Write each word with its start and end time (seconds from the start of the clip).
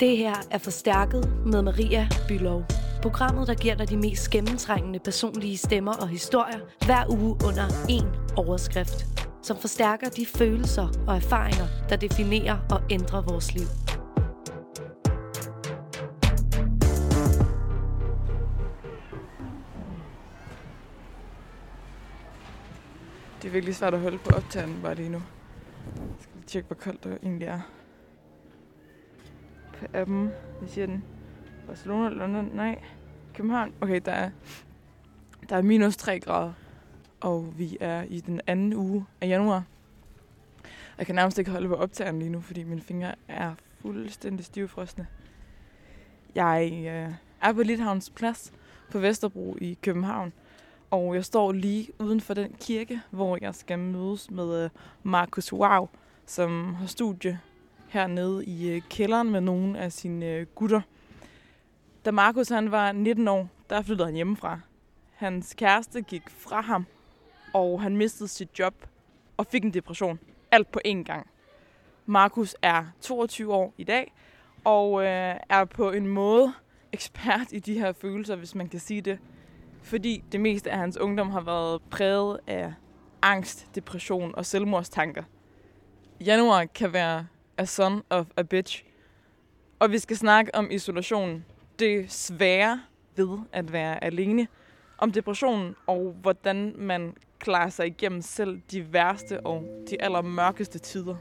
Det 0.00 0.16
her 0.16 0.34
er 0.50 0.58
Forstærket 0.58 1.46
med 1.46 1.62
Maria 1.62 2.08
Bylov. 2.28 2.64
Programmet, 3.02 3.48
der 3.48 3.54
giver 3.54 3.74
dig 3.74 3.90
de 3.90 3.96
mest 3.96 4.30
gennemtrængende 4.30 4.98
personlige 4.98 5.56
stemmer 5.56 5.92
og 5.92 6.08
historier 6.08 6.58
hver 6.86 7.04
uge 7.10 7.36
under 7.46 7.68
én 7.68 8.34
overskrift. 8.36 9.06
Som 9.42 9.56
forstærker 9.56 10.08
de 10.08 10.26
følelser 10.26 10.88
og 11.06 11.16
erfaringer, 11.16 11.66
der 11.88 11.96
definerer 11.96 12.58
og 12.70 12.80
ændrer 12.90 13.22
vores 13.22 13.54
liv. 13.54 13.66
Det 23.42 23.48
er 23.48 23.52
virkelig 23.52 23.74
svært 23.74 23.94
at 23.94 24.00
holde 24.00 24.18
på 24.18 24.30
optageren 24.36 24.80
bare 24.82 24.94
lige 24.94 25.08
nu. 25.08 25.22
Jeg 25.96 26.16
skal 26.20 26.34
lige 26.34 26.46
tjekke, 26.46 26.66
hvor 26.66 26.76
koldt 26.76 27.04
det 27.04 27.18
egentlig 27.22 27.48
er 27.48 27.60
af 29.92 30.06
dem. 30.06 30.30
hvad 30.58 30.68
siger 30.68 30.86
den? 30.86 31.04
Barcelona, 31.66 32.08
London, 32.08 32.50
nej. 32.54 32.78
København. 33.34 33.74
Okay, 33.80 34.00
der 34.04 34.12
er, 34.12 34.30
der 35.48 35.56
er 35.56 35.62
minus 35.62 35.96
3 35.96 36.20
grader. 36.20 36.52
Og 37.20 37.58
vi 37.58 37.76
er 37.80 38.02
i 38.02 38.20
den 38.20 38.40
anden 38.46 38.74
uge 38.74 39.06
af 39.20 39.28
januar. 39.28 39.64
Jeg 40.98 41.06
kan 41.06 41.14
nærmest 41.14 41.38
ikke 41.38 41.50
holde 41.50 41.68
på 41.68 41.74
optageren 41.74 42.18
lige 42.18 42.30
nu, 42.30 42.40
fordi 42.40 42.62
mine 42.62 42.80
fingre 42.80 43.14
er 43.28 43.54
fuldstændig 43.82 44.44
stivfrosne. 44.44 45.06
Jeg 46.34 46.70
øh, 46.72 47.14
er 47.42 47.52
på 47.52 47.62
Lithavns 47.62 48.10
Plads 48.10 48.52
på 48.90 48.98
Vesterbro 48.98 49.56
i 49.60 49.78
København. 49.82 50.32
Og 50.90 51.14
jeg 51.14 51.24
står 51.24 51.52
lige 51.52 51.88
uden 51.98 52.20
for 52.20 52.34
den 52.34 52.54
kirke, 52.60 53.00
hvor 53.10 53.38
jeg 53.40 53.54
skal 53.54 53.78
mødes 53.78 54.30
med 54.30 54.64
øh, 54.64 54.70
Markus 55.02 55.52
Wow, 55.52 55.88
som 56.26 56.74
har 56.74 56.86
studie 56.86 57.40
hernede 57.94 58.44
i 58.44 58.70
øh, 58.70 58.82
kælderen 58.90 59.30
med 59.30 59.40
nogle 59.40 59.78
af 59.78 59.92
sine 59.92 60.26
øh, 60.26 60.46
gutter. 60.54 60.80
Da 62.04 62.10
Markus 62.10 62.48
han 62.48 62.70
var 62.70 62.92
19 62.92 63.28
år, 63.28 63.48
der 63.70 63.82
flyttede 63.82 64.06
han 64.06 64.14
hjemmefra. 64.14 64.60
Hans 65.14 65.54
kæreste 65.58 66.02
gik 66.02 66.22
fra 66.30 66.60
ham, 66.60 66.86
og 67.52 67.82
han 67.82 67.96
mistede 67.96 68.28
sit 68.28 68.58
job 68.58 68.74
og 69.36 69.46
fik 69.46 69.64
en 69.64 69.74
depression. 69.74 70.18
Alt 70.50 70.72
på 70.72 70.80
én 70.86 71.02
gang. 71.02 71.26
Markus 72.06 72.56
er 72.62 72.84
22 73.00 73.54
år 73.54 73.74
i 73.78 73.84
dag, 73.84 74.12
og 74.64 75.02
øh, 75.02 75.36
er 75.48 75.64
på 75.64 75.90
en 75.90 76.06
måde 76.06 76.52
ekspert 76.92 77.52
i 77.52 77.58
de 77.58 77.78
her 77.78 77.92
følelser, 77.92 78.36
hvis 78.36 78.54
man 78.54 78.68
kan 78.68 78.80
sige 78.80 79.00
det. 79.00 79.18
Fordi 79.82 80.24
det 80.32 80.40
meste 80.40 80.70
af 80.70 80.78
hans 80.78 80.96
ungdom 80.96 81.30
har 81.30 81.40
været 81.40 81.82
præget 81.90 82.40
af 82.46 82.72
angst, 83.22 83.74
depression 83.74 84.34
og 84.34 84.46
selvmordstanker. 84.46 85.22
Januar 86.20 86.64
kan 86.64 86.92
være 86.92 87.26
a 87.58 87.64
son 87.64 88.02
of 88.10 88.26
a 88.36 88.42
bitch. 88.42 88.84
Og 89.78 89.92
vi 89.92 89.98
skal 89.98 90.16
snakke 90.16 90.54
om 90.54 90.70
isolation. 90.70 91.44
Det 91.78 92.12
svære 92.12 92.80
ved 93.16 93.38
at 93.52 93.72
være 93.72 94.04
alene. 94.04 94.48
Om 94.98 95.12
depressionen 95.12 95.76
og 95.86 96.16
hvordan 96.22 96.74
man 96.76 97.16
klarer 97.38 97.68
sig 97.68 97.86
igennem 97.86 98.22
selv 98.22 98.60
de 98.70 98.92
værste 98.92 99.40
og 99.46 99.84
de 99.90 100.02
allermørkeste 100.02 100.78
tider. 100.78 101.16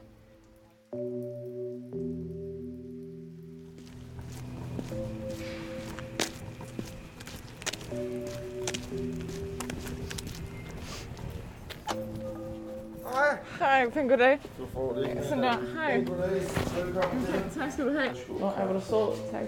Hej. 13.14 13.38
Hej, 13.60 13.90
pæn 13.90 14.08
goddag. 14.08 14.40
Du 14.58 14.66
får 14.74 14.94
det. 14.94 15.20
Sådan 15.30 15.44
der. 15.44 15.54
Hej. 15.80 15.98
Velkommen. 15.98 17.26
Tak 17.60 17.72
skal 17.72 17.86
du 17.86 17.92
have. 18.00 18.12
Nå, 18.40 18.46
er 18.58 18.74
du 18.74 18.82
sød. 18.82 19.32
Tak. 19.32 19.42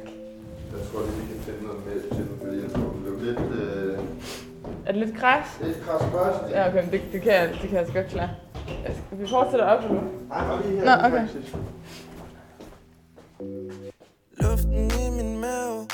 Jeg 0.71 0.81
tror 0.91 0.99
lige, 1.01 1.15
vi 1.21 1.33
kan 1.33 1.41
finde 1.43 1.63
noget 1.63 1.85
med 1.85 2.01
til, 2.15 2.27
fordi 2.43 2.61
jeg 2.63 2.71
tror, 2.71 2.93
det 2.93 3.01
blev 3.03 3.19
lidt, 3.21 3.39
øh, 3.61 3.99
Er 4.85 4.91
det 4.91 5.07
lidt 5.07 5.17
kras? 5.17 5.45
lidt 5.63 5.77
kras 5.85 6.01
først. 6.11 6.51
Ja, 6.51 6.69
okay, 6.69 6.83
men 6.83 6.91
det, 6.91 7.01
det, 7.11 7.21
kan 7.21 7.31
jeg, 7.33 7.49
det 7.61 7.69
kan 7.69 7.77
jeg 7.79 7.87
sgu 7.87 7.93
godt 7.93 8.07
klare. 8.07 8.29
Jeg 8.85 8.95
skal- 9.07 9.19
Vi 9.19 9.27
fortsætter 9.27 9.65
op 9.65 9.89
nu. 9.91 9.95
Nej, 10.29 10.47
bare 10.47 10.67
lige 10.67 10.79
her. 10.79 10.85
Nå, 10.85 11.07
okay. 11.07 11.27
Luften 14.43 14.91
i 15.05 15.09
min 15.23 15.39
mave 15.41 15.87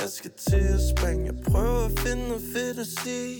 Jeg 0.00 0.08
skal 0.08 0.30
til 0.30 0.56
at 0.76 0.80
springe 0.96 1.24
Jeg 1.26 1.34
prøver 1.52 1.84
at 1.84 1.98
finde 1.98 2.28
noget 2.28 2.42
fedt 2.56 2.78
at 2.78 2.86
sige 2.86 3.38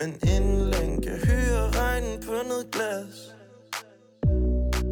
men 0.00 0.14
inden 0.36 0.70
længe 0.70 1.02
kan 1.02 1.18
høre 1.28 1.70
regnen 1.70 2.22
på 2.26 2.32
noget 2.48 2.66
glas. 2.72 3.34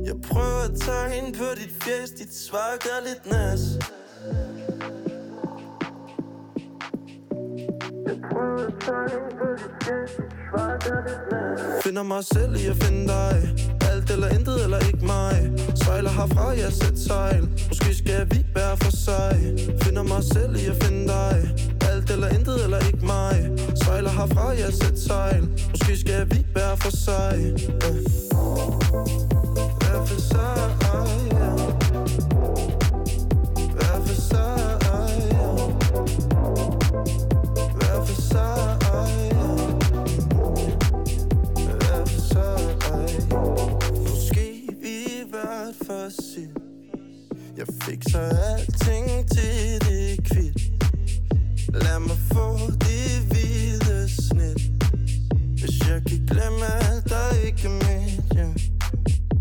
Jeg 0.05 0.15
prøver 0.29 0.63
at 0.69 0.81
tage 0.81 1.19
på 1.19 1.25
dit 1.25 1.25
lidt 1.25 1.39
på 1.39 1.45
dit 1.61 1.83
fjes 1.83 2.11
Dit 2.11 2.35
svar 2.35 2.71
gør 2.87 2.99
lidt 3.09 3.27
nas. 3.27 3.61
Finder 11.85 12.03
mig 12.03 12.25
selv 12.25 12.57
i 12.57 12.67
at 12.67 12.77
finde 12.77 13.09
dig. 13.09 13.37
Alt 13.91 14.11
eller 14.11 14.29
intet 14.29 14.65
eller 14.65 14.79
ikke 14.79 15.05
mig. 15.07 15.53
Sejler 15.75 16.11
herfra, 16.11 16.49
jeg 16.49 16.73
sæt 16.73 16.99
sejl. 16.99 17.49
Måske 17.69 17.95
skal 17.95 18.27
vi 18.31 18.47
bære 18.55 18.77
for 18.77 18.91
sig. 18.97 19.55
Finder 19.83 20.03
mig 20.03 20.25
selv 20.25 20.57
i 20.57 20.67
at 20.67 20.85
finde 20.85 21.09
dig. 21.09 21.76
Alt 22.09 22.15
eller 22.15 22.29
intet 22.29 22.65
eller 22.65 22.79
ikke 22.87 23.07
mig 23.07 23.51
Sejler 23.85 24.11
herfra, 24.11 24.49
jeg 24.49 24.73
sæt 24.73 24.99
sejl 24.99 25.49
Måske 25.71 25.97
skal 25.97 26.31
vi 26.31 26.47
bære 26.55 26.77
for 26.77 26.91
sig 26.91 27.55
ja. 27.57 27.89
Hver 29.79 30.07
for 30.07 30.21
sig, 30.21 30.57
ja. 31.33 31.51
Hver 33.73 33.97
for 34.07 34.15
sig, 34.29 34.79
ja. 35.33 35.49
Hver 37.77 38.05
for 38.07 38.15
sig, 38.21 38.77
for 42.07 42.21
sig 42.21 42.57
Måske 44.01 44.69
vi 44.83 44.97
er 45.35 45.73
for 45.87 46.09
sit 46.09 46.51
Jeg 47.57 47.67
fikser 47.83 48.21
alting 48.21 49.31
til 49.31 49.81
det 49.89 50.25
kvitt 50.31 50.66
Lad 51.83 51.99
mig 52.01 52.19
få 52.33 52.47
det 52.85 53.11
hvide 53.29 54.09
snit. 54.09 54.61
Hvis 55.61 55.89
jeg 55.89 56.03
kan 56.09 56.21
glemme 56.31 56.67
alt, 56.89 57.05
der 57.09 57.47
ikke 57.47 57.63
er 57.65 57.77
mit, 57.85 58.39
ja. 58.39 58.47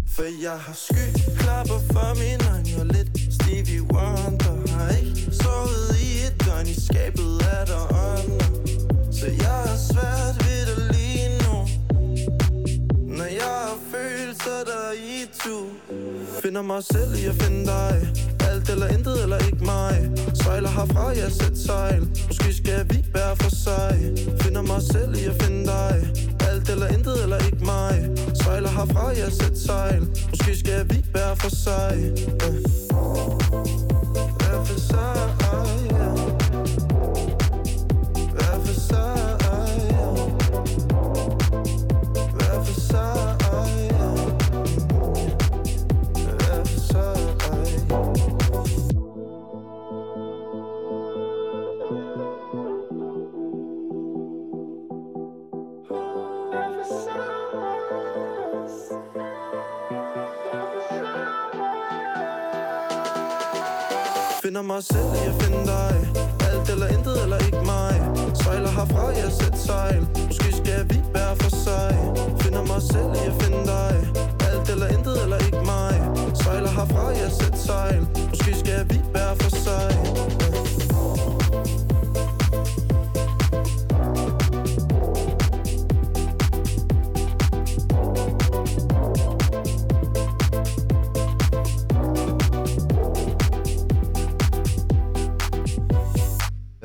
For 0.08 0.24
jeg 0.44 0.58
har 0.66 0.74
skyklapper 0.74 1.80
for 1.92 2.10
min 2.22 2.40
øjne 2.54 2.82
Og 2.82 2.86
lidt 2.86 3.34
Stevie 3.34 3.82
Wonder 3.94 4.72
Har 4.72 4.90
ikke 4.90 5.22
sovet 5.42 5.90
i 6.08 6.12
et 6.28 6.46
døgn. 6.46 6.68
I 6.68 6.76
skabet 6.88 7.34
er 7.56 7.66
der 7.72 7.84
ånder 8.06 8.50
Så 9.12 9.26
jeg 9.26 9.58
har 9.68 9.78
svært 9.92 10.36
ved 10.46 10.62
det 10.70 10.96
lige 10.96 11.30
nu. 11.44 11.56
Når 13.18 13.30
jeg 13.42 13.54
har 13.66 13.78
følelser, 13.92 14.58
der 14.70 14.80
er 14.90 14.94
i 14.94 15.26
tu 15.40 15.58
Finder 16.42 16.62
mig 16.62 16.84
selv 16.84 17.16
i 17.16 17.26
at 17.26 17.36
finde 17.36 17.66
dig. 17.66 18.35
Alt 18.68 18.74
eller 18.74 18.88
intet 18.88 19.24
eller 19.24 19.38
ikke 19.38 19.66
mig. 19.66 20.12
Sejler 20.34 20.70
herfra, 20.70 21.08
jeg 21.08 21.32
sæt 21.32 21.58
sejl 21.58 22.08
Måske 22.28 22.54
skal 22.54 22.86
vi 22.90 23.06
bære 23.14 23.36
for 23.36 23.50
sig 23.50 24.14
Finder 24.42 24.62
mig 24.62 24.82
selv 24.82 25.16
i 25.16 25.26
at 25.26 25.44
finde 25.44 25.66
dig. 25.66 26.08
Alt 26.50 26.70
eller 26.70 26.88
intet 26.88 27.24
eller 27.24 27.38
ikke 27.38 27.66
mig. 27.66 28.10
Sejler 28.42 28.70
herfra, 28.70 29.08
jeg 29.08 29.32
sæt 29.32 29.58
sejl 29.58 30.08
Måske 30.30 30.58
skal 30.60 30.90
vi 30.90 31.06
bære 31.14 31.36
for 31.36 31.50
sig 31.50 32.14
ja. 32.42 32.52
Hver 34.38 34.64
for 34.66 34.80
sig, 34.80 35.36
yeah. 35.92 36.35
Finder 64.46 64.62
mig 64.62 64.84
selv 64.84 65.12
jeg 65.26 65.34
finder 65.42 65.64
dig. 65.66 65.96
Alt 66.50 66.70
eller 66.70 66.88
intet 66.88 67.24
eller 67.24 67.38
ikke 67.38 67.62
mig. 67.66 67.94
Sejler 68.36 68.70
herfra, 68.70 69.08
jeg 69.08 69.32
sætter 69.32 69.58
sejl. 69.58 70.02
Måske 70.28 70.52
skal 70.62 70.82
vi 70.90 70.98
være 71.14 71.36
for 71.36 71.50
sig. 71.50 71.92
Finder 72.42 72.64
mig 72.72 72.82
selv 72.82 73.12
jeg 73.26 73.34
finder 73.42 73.64
dig. 73.66 73.95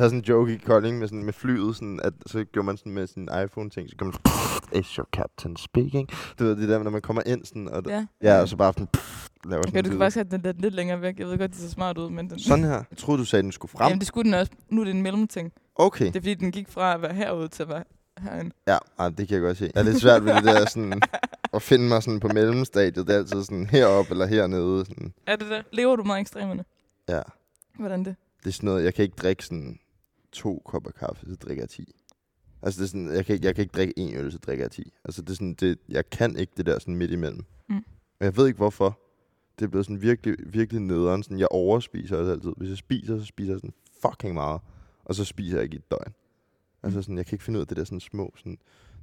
Havde 0.01 0.11
sådan 0.11 0.19
en 0.19 0.25
joke 0.25 0.55
i 0.55 0.57
Kolding 0.57 0.99
med, 0.99 1.09
sådan, 1.09 1.25
med 1.25 1.33
flyet, 1.33 1.77
sådan, 1.77 2.01
at 2.05 2.13
så 2.27 2.45
gjorde 2.45 2.67
man 2.67 2.77
sådan 2.77 2.93
med 2.93 3.07
sin 3.07 3.29
iPhone-ting, 3.45 3.91
så 3.91 3.97
kom 3.97 4.07
man 4.07 4.15
sådan, 4.15 4.83
It's 4.83 4.97
your 4.99 5.09
captain 5.13 5.57
speaking. 5.57 6.09
Du 6.39 6.45
ved, 6.45 6.57
det 6.57 6.69
der, 6.69 6.83
når 6.83 6.91
man 6.91 7.03
kommer 7.03 7.23
ind 7.27 7.45
sådan, 7.45 7.69
og, 7.69 7.83
Ja. 7.87 8.07
ja, 8.23 8.41
og 8.41 8.49
så 8.49 8.57
bare 8.57 8.73
sådan, 8.73 8.87
pff, 8.87 9.29
laver 9.45 9.63
sådan 9.63 9.79
Okay, 9.79 9.85
du 9.85 9.91
kan 9.91 9.99
faktisk 9.99 10.17
have 10.17 10.27
den 10.31 10.45
der 10.45 10.53
lidt 10.59 10.75
længere 10.75 11.01
væk. 11.01 11.19
Jeg 11.19 11.27
ved 11.27 11.39
godt, 11.39 11.51
det 11.51 11.61
ser 11.61 11.69
smart 11.69 11.99
ud, 11.99 12.11
men 12.11 12.31
den... 12.31 12.39
Sådan 12.39 12.65
her. 12.65 12.83
Jeg 12.91 12.99
troede, 12.99 13.21
du 13.21 13.25
sagde, 13.25 13.41
at 13.41 13.45
den 13.45 13.53
skulle 13.53 13.71
frem. 13.73 13.87
Jamen, 13.89 13.99
det 13.99 14.07
skulle 14.07 14.31
den 14.31 14.41
også. 14.41 14.53
Nu 14.69 14.81
er 14.81 14.85
det 14.85 14.95
en 14.95 15.03
mellemting. 15.03 15.53
Okay. 15.75 16.07
Det 16.07 16.17
er 16.17 16.21
fordi, 16.21 16.35
den 16.35 16.53
gik 16.53 16.69
fra 16.69 16.95
at 16.95 17.03
være 17.03 17.15
herude 17.15 17.49
til 17.49 17.63
at 17.63 17.69
være 17.69 17.85
herinde. 18.19 18.51
Ja, 18.69 18.79
ej, 18.99 19.09
det 19.09 19.29
kan 19.29 19.35
jeg 19.35 19.41
godt 19.43 19.57
se. 19.57 19.65
Det 19.65 19.77
er 19.77 19.83
lidt 19.83 20.01
svært 20.01 20.25
ved 20.25 20.35
det 20.35 20.45
der 20.45 20.69
sådan, 20.69 21.03
at 21.55 21.63
finde 21.63 21.89
mig 21.89 22.03
sådan 22.03 22.21
på 22.21 22.29
mellemstadiet. 22.29 23.07
Det 23.07 23.15
er 23.15 23.19
altid 23.19 23.45
sådan 23.45 23.67
heroppe 23.67 24.11
eller 24.11 24.27
hernede. 24.27 24.85
Sådan. 24.87 25.13
Er 25.27 25.37
det 25.37 25.51
det? 25.51 25.65
Lever 25.73 25.97
du 25.97 26.05
meget 26.05 26.21
ekstremerne? 26.21 26.65
Ja, 27.09 27.21
Hvordan 27.79 28.05
det? 28.05 28.17
det 28.45 28.49
er 28.49 28.53
sådan 28.53 28.67
noget, 28.67 28.85
jeg 28.85 28.95
kan 28.95 29.03
ikke 29.03 29.17
drikke 29.23 29.45
sådan 29.45 29.79
to 30.33 30.63
kopper 30.65 30.91
kaffe, 30.91 31.27
så 31.27 31.35
drikker 31.35 31.63
jeg 31.63 31.69
10. 31.69 31.95
Altså 32.63 32.81
det 32.81 32.87
er 32.87 32.89
sådan, 32.89 33.09
jeg 33.09 33.27
kan, 33.27 33.35
ikke, 33.35 33.47
jeg 33.47 33.55
kan 33.55 33.63
ikke 33.63 33.73
drikke 33.73 33.99
en 33.99 34.17
øl, 34.17 34.33
så 34.33 34.39
drikker 34.39 34.65
jeg 34.65 34.71
10. 34.71 34.93
Altså 35.05 35.23
det 35.23 35.31
er 35.31 35.35
sådan, 35.35 35.55
det, 35.55 35.79
jeg 35.89 36.11
kan 36.11 36.37
ikke 36.37 36.53
det 36.57 36.67
der 36.67 36.79
sådan 36.79 36.97
midt 36.97 37.11
imellem. 37.11 37.45
Mm. 37.69 37.75
Men 37.75 37.85
jeg 38.21 38.37
ved 38.37 38.47
ikke 38.47 38.57
hvorfor. 38.57 38.99
Det 39.59 39.65
er 39.65 39.69
blevet 39.69 39.87
sådan 39.87 40.03
virkelig, 40.03 40.37
virkelig 40.47 40.83
nederen. 40.83 41.23
Sådan, 41.23 41.39
jeg 41.39 41.49
overspiser 41.51 42.17
også 42.17 42.33
altid. 42.33 42.53
Hvis 42.57 42.69
jeg 42.69 42.77
spiser, 42.77 43.19
så 43.19 43.25
spiser 43.25 43.53
jeg 43.53 43.61
sådan 43.61 43.75
fucking 44.03 44.35
meget. 44.35 44.61
Og 45.05 45.15
så 45.15 45.25
spiser 45.25 45.57
jeg 45.57 45.65
ikke 45.65 45.75
i 45.75 45.79
et 45.79 45.91
døgn. 45.91 46.15
Altså 46.83 47.03
sådan, 47.03 47.17
jeg 47.17 47.27
kan 47.27 47.35
ikke 47.35 47.45
finde 47.45 47.59
ud 47.59 47.61
af 47.61 47.67
det 47.67 47.77
der 47.77 47.85
sådan 47.85 48.01
små, 48.01 48.33
sådan, 48.37 48.59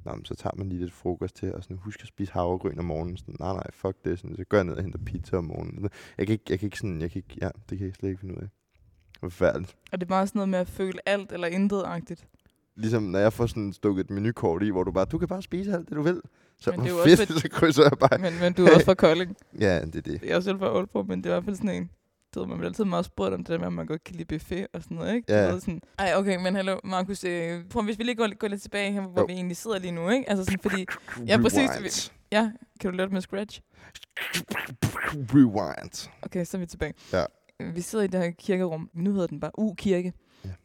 nej, 0.05 0.15
men 0.15 0.25
så 0.25 0.35
tager 0.35 0.55
man 0.55 0.69
lige 0.69 0.81
lidt 0.81 0.93
frokost 0.93 1.35
til, 1.35 1.53
og 1.55 1.63
sådan, 1.63 1.77
husk 1.77 2.01
at 2.01 2.07
spise 2.07 2.33
havregryn 2.33 2.79
om 2.79 2.85
morgenen. 2.85 3.17
Sådan, 3.17 3.35
nej, 3.39 3.53
nej, 3.53 3.71
fuck 3.71 4.05
det. 4.05 4.19
Sådan, 4.19 4.35
så 4.35 4.43
går 4.43 4.57
jeg 4.57 4.63
ned 4.63 4.73
og 4.73 4.83
henter 4.83 4.99
pizza 4.99 5.37
om 5.37 5.43
morgenen. 5.43 5.89
Jeg 6.17 6.27
kan 6.27 6.33
ikke, 6.33 6.45
jeg 6.49 6.59
kan 6.59 6.67
ikke 6.67 6.77
sådan, 6.77 7.01
jeg 7.01 7.11
kan 7.11 7.19
ikke, 7.19 7.37
ja, 7.41 7.49
det 7.69 7.77
kan 7.77 7.87
jeg 7.87 7.95
slet 7.95 8.09
ikke 8.09 8.19
finde 8.19 8.35
ud 8.37 8.41
af. 8.41 8.47
Det 9.21 9.33
forfærdeligt. 9.33 9.75
Og 9.91 9.99
det 10.01 10.05
er 10.07 10.09
meget 10.09 10.27
sådan 10.29 10.37
noget 10.39 10.49
med 10.49 10.59
at 10.59 10.67
føle 10.67 10.99
alt 11.05 11.31
eller 11.31 11.47
intet-agtigt. 11.47 12.27
Ligesom 12.75 13.03
når 13.03 13.19
jeg 13.19 13.33
får 13.33 13.45
sådan 13.47 13.73
stukket 13.73 14.03
et 14.03 14.09
menukort 14.09 14.63
i, 14.63 14.69
hvor 14.69 14.83
du 14.83 14.91
bare, 14.91 15.05
du 15.05 15.17
kan 15.17 15.27
bare 15.27 15.41
spise 15.41 15.73
alt 15.73 15.89
det, 15.89 15.95
du 15.97 16.01
vil. 16.01 16.21
Så 16.59 16.71
Men 16.71 16.79
det 16.79 16.85
er 16.87 16.91
jo 16.97 17.03
fedt, 17.03 17.19
også 17.21 17.39
så 17.39 17.49
krydser 17.49 17.83
jeg 17.83 17.91
bare. 17.99 18.17
Men, 18.19 18.39
men 18.39 18.53
du 18.53 18.65
er 18.65 18.73
også 18.73 18.85
fra 18.85 18.93
Kolding. 18.93 19.35
Ja, 19.59 19.81
det 19.85 19.95
er 19.95 20.01
det. 20.01 20.21
Jeg 20.23 20.35
er 20.35 20.39
selv 20.39 20.59
fra 20.59 20.65
Aalborg, 20.77 21.07
men 21.07 21.17
det 21.23 21.25
er 21.25 21.29
i 21.29 21.33
hvert 21.33 21.45
fald 21.45 21.55
sådan 21.55 21.69
en... 21.69 21.89
Du 22.35 22.39
ved, 22.39 22.47
man 22.47 22.57
bliver 22.57 22.69
altid 22.69 22.83
meget 22.85 23.05
spurgt 23.05 23.33
om 23.33 23.39
det 23.43 23.47
der 23.47 23.57
med, 23.57 23.67
at 23.67 23.73
man 23.73 23.85
godt 23.85 24.03
kan 24.03 24.15
lide 24.15 24.25
buffet 24.35 24.67
og 24.73 24.83
sådan 24.83 24.97
noget, 24.97 25.15
ikke? 25.15 25.33
Ja. 25.33 25.51
Ved, 25.51 25.59
sådan, 25.59 25.81
Ej, 25.99 26.13
okay, 26.15 26.43
men 26.43 26.55
hallo, 26.55 26.79
Markus. 26.83 27.23
Øh, 27.23 27.65
prøv, 27.69 27.83
hvis 27.83 27.99
vi 27.99 28.03
lige 28.03 28.15
går, 28.15 28.35
går 28.37 28.47
lidt 28.47 28.61
tilbage 28.61 28.91
her, 28.91 29.01
hvor 29.01 29.21
Jo. 29.21 29.25
vi 29.25 29.33
egentlig 29.33 29.57
sidder 29.57 29.79
lige 29.79 29.91
nu, 29.91 30.09
ikke? 30.09 30.29
Altså 30.29 30.43
sådan, 30.45 30.59
fordi... 30.59 30.85
Ja, 31.29 31.37
præcis. 31.41 31.69
Rewind. 31.69 32.11
Ja, 32.31 32.51
kan 32.79 32.91
du 32.91 32.97
lade 32.97 33.05
det 33.05 33.13
med 33.13 33.21
scratch? 33.21 33.61
Rewind. 35.33 36.09
Okay, 36.21 36.45
så 36.45 36.57
er 36.57 36.59
vi 36.59 36.65
tilbage. 36.65 36.93
Ja. 37.13 37.23
Vi 37.59 37.81
sidder 37.81 38.05
i 38.05 38.07
det 38.07 38.19
her 38.19 38.31
kirkerum. 38.31 38.89
Nu 38.93 39.11
hedder 39.11 39.27
den 39.27 39.39
bare 39.39 39.51
U-kirke. 39.57 40.13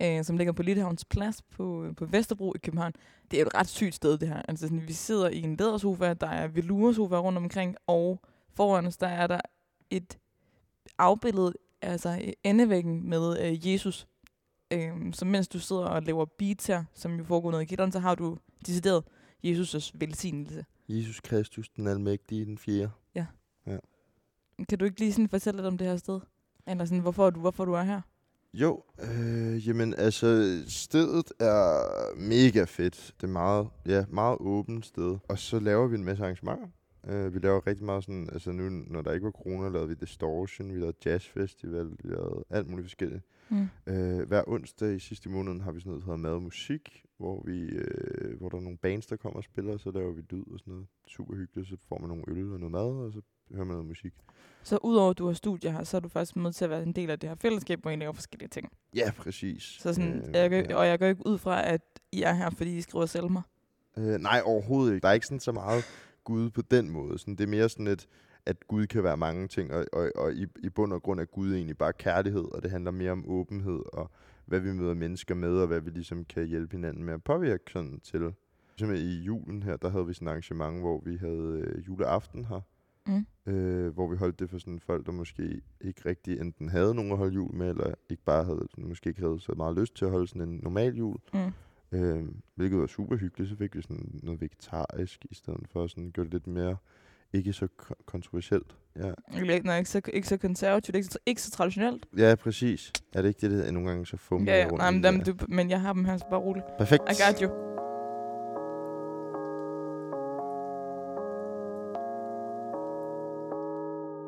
Ja. 0.00 0.18
Øh, 0.18 0.24
som 0.24 0.36
ligger 0.36 0.52
på 0.52 0.62
Lithavns 0.62 1.04
Plads 1.04 1.42
på, 1.42 1.92
på 1.96 2.06
Vesterbro 2.06 2.52
i 2.54 2.58
København. 2.58 2.92
Det 3.30 3.40
er 3.40 3.46
et 3.46 3.54
ret 3.54 3.68
sygt 3.68 3.94
sted, 3.94 4.18
det 4.18 4.28
her. 4.28 4.42
Altså, 4.48 4.66
sådan, 4.66 4.88
vi 4.88 4.92
sidder 4.92 5.28
i 5.28 5.40
en 5.42 5.56
lædersofa, 5.56 6.14
der 6.14 6.26
er 6.26 6.48
veloursofa 6.48 7.18
rundt 7.18 7.38
omkring, 7.38 7.76
og 7.86 8.20
foran 8.54 8.86
os, 8.86 8.96
der 8.96 9.06
er 9.06 9.26
der 9.26 9.40
et 9.90 10.18
afbillede, 10.98 11.52
altså 11.82 12.10
i 12.10 12.34
endevæggen 12.44 13.08
med 13.08 13.40
øh, 13.40 13.72
Jesus. 13.72 14.06
Øh, 14.70 14.92
så 15.12 15.24
mens 15.24 15.48
du 15.48 15.58
sidder 15.58 15.84
og 15.84 16.02
laver 16.02 16.24
beats 16.38 16.66
her, 16.66 16.84
som 16.94 17.16
jo 17.16 17.24
foregår 17.24 17.50
nede 17.50 17.62
i 17.62 17.66
kælderen, 17.66 17.92
så 17.92 17.98
har 17.98 18.14
du 18.14 18.38
decideret 18.66 19.04
Jesus' 19.46 19.90
velsignelse. 19.94 20.64
Jesus 20.88 21.20
Kristus, 21.20 21.68
den 21.68 21.86
almægtige, 21.86 22.44
den 22.44 22.58
fjerde. 22.58 22.90
Kan 24.68 24.78
du 24.78 24.84
ikke 24.84 25.00
lige 25.00 25.12
sådan 25.12 25.28
fortælle 25.28 25.58
lidt 25.58 25.66
om 25.66 25.78
det 25.78 25.86
her 25.86 25.96
sted? 25.96 26.20
Eller 26.66 26.84
sådan, 26.84 27.00
hvorfor 27.00 27.30
du, 27.30 27.40
hvorfor 27.40 27.64
du 27.64 27.72
er 27.72 27.82
her? 27.82 28.00
Jo, 28.54 28.82
øh, 29.02 29.68
jamen 29.68 29.94
altså, 29.94 30.62
stedet 30.66 31.32
er 31.40 32.16
mega 32.16 32.64
fedt. 32.64 33.14
Det 33.20 33.26
er 33.26 33.32
meget, 33.32 33.68
ja, 33.86 34.04
meget 34.08 34.36
åbent 34.40 34.86
sted. 34.86 35.18
Og 35.28 35.38
så 35.38 35.58
laver 35.58 35.86
vi 35.86 35.96
en 35.96 36.04
masse 36.04 36.22
arrangementer. 36.24 36.68
Uh, 37.08 37.34
vi 37.34 37.38
laver 37.38 37.66
rigtig 37.66 37.84
meget 37.86 38.04
sådan, 38.04 38.28
altså 38.32 38.52
nu, 38.52 38.68
når 38.68 39.02
der 39.02 39.12
ikke 39.12 39.24
var 39.24 39.30
corona, 39.30 39.68
lavede 39.68 39.88
vi 39.88 39.94
Distortion, 39.94 40.74
vi 40.74 40.78
lavede 40.78 40.96
Jazz 41.04 41.28
Festival, 41.28 41.90
vi 41.90 42.10
lavede 42.10 42.44
alt 42.50 42.68
muligt 42.68 42.84
forskelligt. 42.84 43.22
Mm. 43.48 43.68
Uh, 43.86 44.28
hver 44.28 44.42
onsdag 44.46 44.94
i 44.94 44.98
sidste 44.98 45.28
måned 45.28 45.60
har 45.60 45.72
vi 45.72 45.80
sådan 45.80 45.90
noget, 45.90 46.02
der 46.02 46.06
hedder 46.06 46.28
Mad 46.28 46.32
og 46.32 46.42
Musik, 46.42 47.04
hvor, 47.18 47.42
vi, 47.46 47.64
uh, 47.64 48.38
hvor 48.38 48.48
der 48.48 48.56
er 48.56 48.60
nogle 48.60 48.78
bands, 48.78 49.06
der 49.06 49.16
kommer 49.16 49.36
og 49.36 49.44
spiller, 49.44 49.72
og 49.72 49.80
så 49.80 49.90
laver 49.90 50.12
vi 50.12 50.22
lyd 50.30 50.44
og 50.52 50.58
sådan 50.58 50.72
noget. 50.72 50.86
Super 51.06 51.34
hyggeligt, 51.34 51.68
så 51.68 51.76
får 51.88 51.98
man 51.98 52.08
nogle 52.08 52.24
øl 52.28 52.52
og 52.52 52.60
noget 52.60 52.72
mad, 52.72 53.06
og 53.06 53.12
så 53.12 53.20
hører 53.54 53.64
man 53.64 53.72
noget 53.74 53.86
musik. 53.86 54.12
Så 54.64 54.78
udover 54.82 55.10
at 55.10 55.18
du 55.18 55.26
har 55.26 55.32
studier 55.34 55.70
her, 55.70 55.84
så 55.84 55.96
er 55.96 56.00
du 56.00 56.08
faktisk 56.08 56.36
med 56.36 56.52
til 56.52 56.64
at 56.64 56.70
være 56.70 56.82
en 56.82 56.92
del 56.92 57.10
af 57.10 57.18
det 57.18 57.28
her 57.28 57.36
fællesskab, 57.36 57.82
hvor 57.82 57.90
I 57.90 57.96
laver 57.96 58.12
forskellige 58.12 58.48
ting. 58.48 58.72
Ja, 58.94 59.10
præcis. 59.18 59.62
Så 59.62 59.94
sådan, 59.94 60.28
Øh, 60.28 60.34
jeg 60.34 60.50
går, 60.50 60.56
ja. 60.56 60.76
Og 60.76 60.86
jeg 60.86 60.98
går 60.98 61.06
ikke 61.06 61.26
ud 61.26 61.38
fra, 61.38 61.68
at 61.68 61.80
I 62.12 62.22
er 62.22 62.32
her, 62.32 62.50
fordi 62.50 62.76
I 62.76 62.80
skriver 62.80 63.06
salmer. 63.06 63.42
Øh, 63.96 64.04
nej, 64.20 64.42
overhovedet 64.44 64.94
ikke. 64.94 65.02
Der 65.02 65.08
er 65.08 65.12
ikke 65.12 65.26
sådan 65.26 65.40
så 65.40 65.52
meget 65.52 65.84
Gud 66.24 66.50
på 66.50 66.62
den 66.62 66.90
måde. 66.90 67.18
Sådan, 67.18 67.36
det 67.36 67.44
er 67.44 67.48
mere 67.48 67.68
sådan 67.68 67.86
et, 67.86 68.06
at 68.46 68.66
Gud 68.68 68.86
kan 68.86 69.02
være 69.04 69.16
mange 69.16 69.48
ting, 69.48 69.72
og, 69.72 69.86
og, 69.92 70.10
og 70.14 70.32
i, 70.34 70.46
i 70.62 70.68
bund 70.68 70.92
og 70.92 71.02
grund 71.02 71.20
er 71.20 71.24
Gud 71.24 71.54
egentlig 71.54 71.78
bare 71.78 71.92
kærlighed, 71.92 72.44
og 72.54 72.62
det 72.62 72.70
handler 72.70 72.90
mere 72.90 73.12
om 73.12 73.24
åbenhed, 73.28 73.80
og 73.92 74.10
hvad 74.46 74.60
vi 74.60 74.72
møder 74.72 74.94
mennesker 74.94 75.34
med, 75.34 75.56
og 75.56 75.66
hvad 75.66 75.80
vi 75.80 75.90
ligesom 75.90 76.24
kan 76.24 76.46
hjælpe 76.46 76.76
hinanden 76.76 77.04
med 77.04 77.14
at 77.14 77.24
påvirke 77.24 77.64
sådan 77.72 78.00
til. 78.00 78.32
Simpelthen 78.78 79.08
i 79.08 79.22
julen 79.22 79.62
her, 79.62 79.76
der 79.76 79.88
havde 79.88 80.06
vi 80.06 80.14
sådan 80.14 80.28
et 80.28 80.30
arrangement, 80.30 80.80
hvor 80.80 81.00
vi 81.04 81.16
havde 81.16 81.62
øh, 81.66 81.86
juleaften 81.86 82.44
her, 82.44 82.60
Mm. 83.06 83.26
øh, 83.52 83.94
hvor 83.94 84.06
vi 84.10 84.16
holdt 84.16 84.38
det 84.40 84.50
for 84.50 84.58
sådan 84.58 84.80
folk, 84.80 85.06
der 85.06 85.12
måske 85.12 85.60
ikke 85.80 86.02
rigtig 86.06 86.40
enten 86.40 86.68
havde 86.68 86.94
nogen 86.94 87.12
at 87.12 87.18
holde 87.18 87.34
jul 87.34 87.54
med, 87.54 87.70
eller 87.70 87.94
ikke 88.10 88.22
bare 88.24 88.44
havde, 88.44 88.66
sådan, 88.70 88.88
måske 88.88 89.08
ikke 89.08 89.20
havde 89.20 89.40
så 89.40 89.52
meget 89.56 89.78
lyst 89.78 89.96
til 89.96 90.04
at 90.04 90.10
holde 90.10 90.26
sådan 90.28 90.42
en 90.48 90.60
normal 90.62 90.94
jul. 90.96 91.16
Mm. 91.34 91.52
Øh, 91.98 92.24
hvilket 92.54 92.78
var 92.80 92.86
super 92.86 93.16
hyggeligt. 93.16 93.50
Så 93.50 93.56
fik 93.56 93.76
vi 93.76 93.82
sådan 93.82 94.20
noget 94.22 94.40
vegetarisk 94.40 95.26
i 95.30 95.34
stedet 95.34 95.66
for. 95.72 95.86
Sådan 95.86 96.10
gjorde 96.10 96.30
det 96.30 96.34
lidt 96.34 96.46
mere 96.46 96.76
ikke 97.32 97.52
så 97.52 97.68
ko- 97.76 97.94
kontroversielt. 98.06 98.76
Ja. 98.96 99.12
Ikke, 99.42 99.66
nej, 99.66 99.78
ikke 99.78 99.90
så, 99.90 100.00
ikke 100.12 100.28
så 100.28 100.36
konservativt, 100.36 100.96
ikke 100.96 101.08
så, 101.08 101.18
ikke 101.26 101.42
så 101.42 101.50
traditionelt. 101.50 102.06
ja, 102.16 102.34
præcis. 102.34 102.92
Er 103.14 103.22
det 103.22 103.28
ikke 103.28 103.40
det, 103.40 103.50
det 103.50 103.68
er 103.68 103.72
nogle 103.72 103.88
gange 103.88 104.06
så 104.06 104.16
fumler 104.16 104.52
Ja, 104.52 104.58
ja, 104.58 104.64
rundt 104.66 104.78
nej, 104.78 104.90
men, 104.90 105.04
dem, 105.04 105.20
der? 105.20 105.32
du, 105.32 105.46
men 105.48 105.70
jeg 105.70 105.80
har 105.80 105.92
dem 105.92 106.04
her, 106.04 106.16
så 106.16 106.24
bare 106.30 106.40
roligt. 106.40 106.64
Perfekt. 106.78 107.02
I 107.10 107.14
got 107.28 107.40
you. 107.40 107.71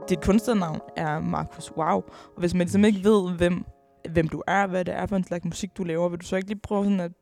Dit 0.08 0.20
kunstnernavn 0.20 0.80
er 0.96 1.20
Markus 1.20 1.72
Wow. 1.76 1.96
Og 2.34 2.38
hvis 2.38 2.54
man 2.54 2.60
ligesom 2.60 2.84
ikke 2.84 3.04
ved, 3.04 3.32
hvem, 3.36 3.64
hvem 4.10 4.28
du 4.28 4.42
er, 4.46 4.66
hvad 4.66 4.84
det 4.84 4.94
er 4.94 5.06
for 5.06 5.16
en 5.16 5.24
slags 5.24 5.44
musik, 5.44 5.76
du 5.76 5.84
laver, 5.84 6.08
vil 6.08 6.20
du 6.20 6.26
så 6.26 6.36
ikke 6.36 6.48
lige 6.48 6.60
prøve 6.60 6.84
sådan 6.84 7.00
at, 7.00 7.12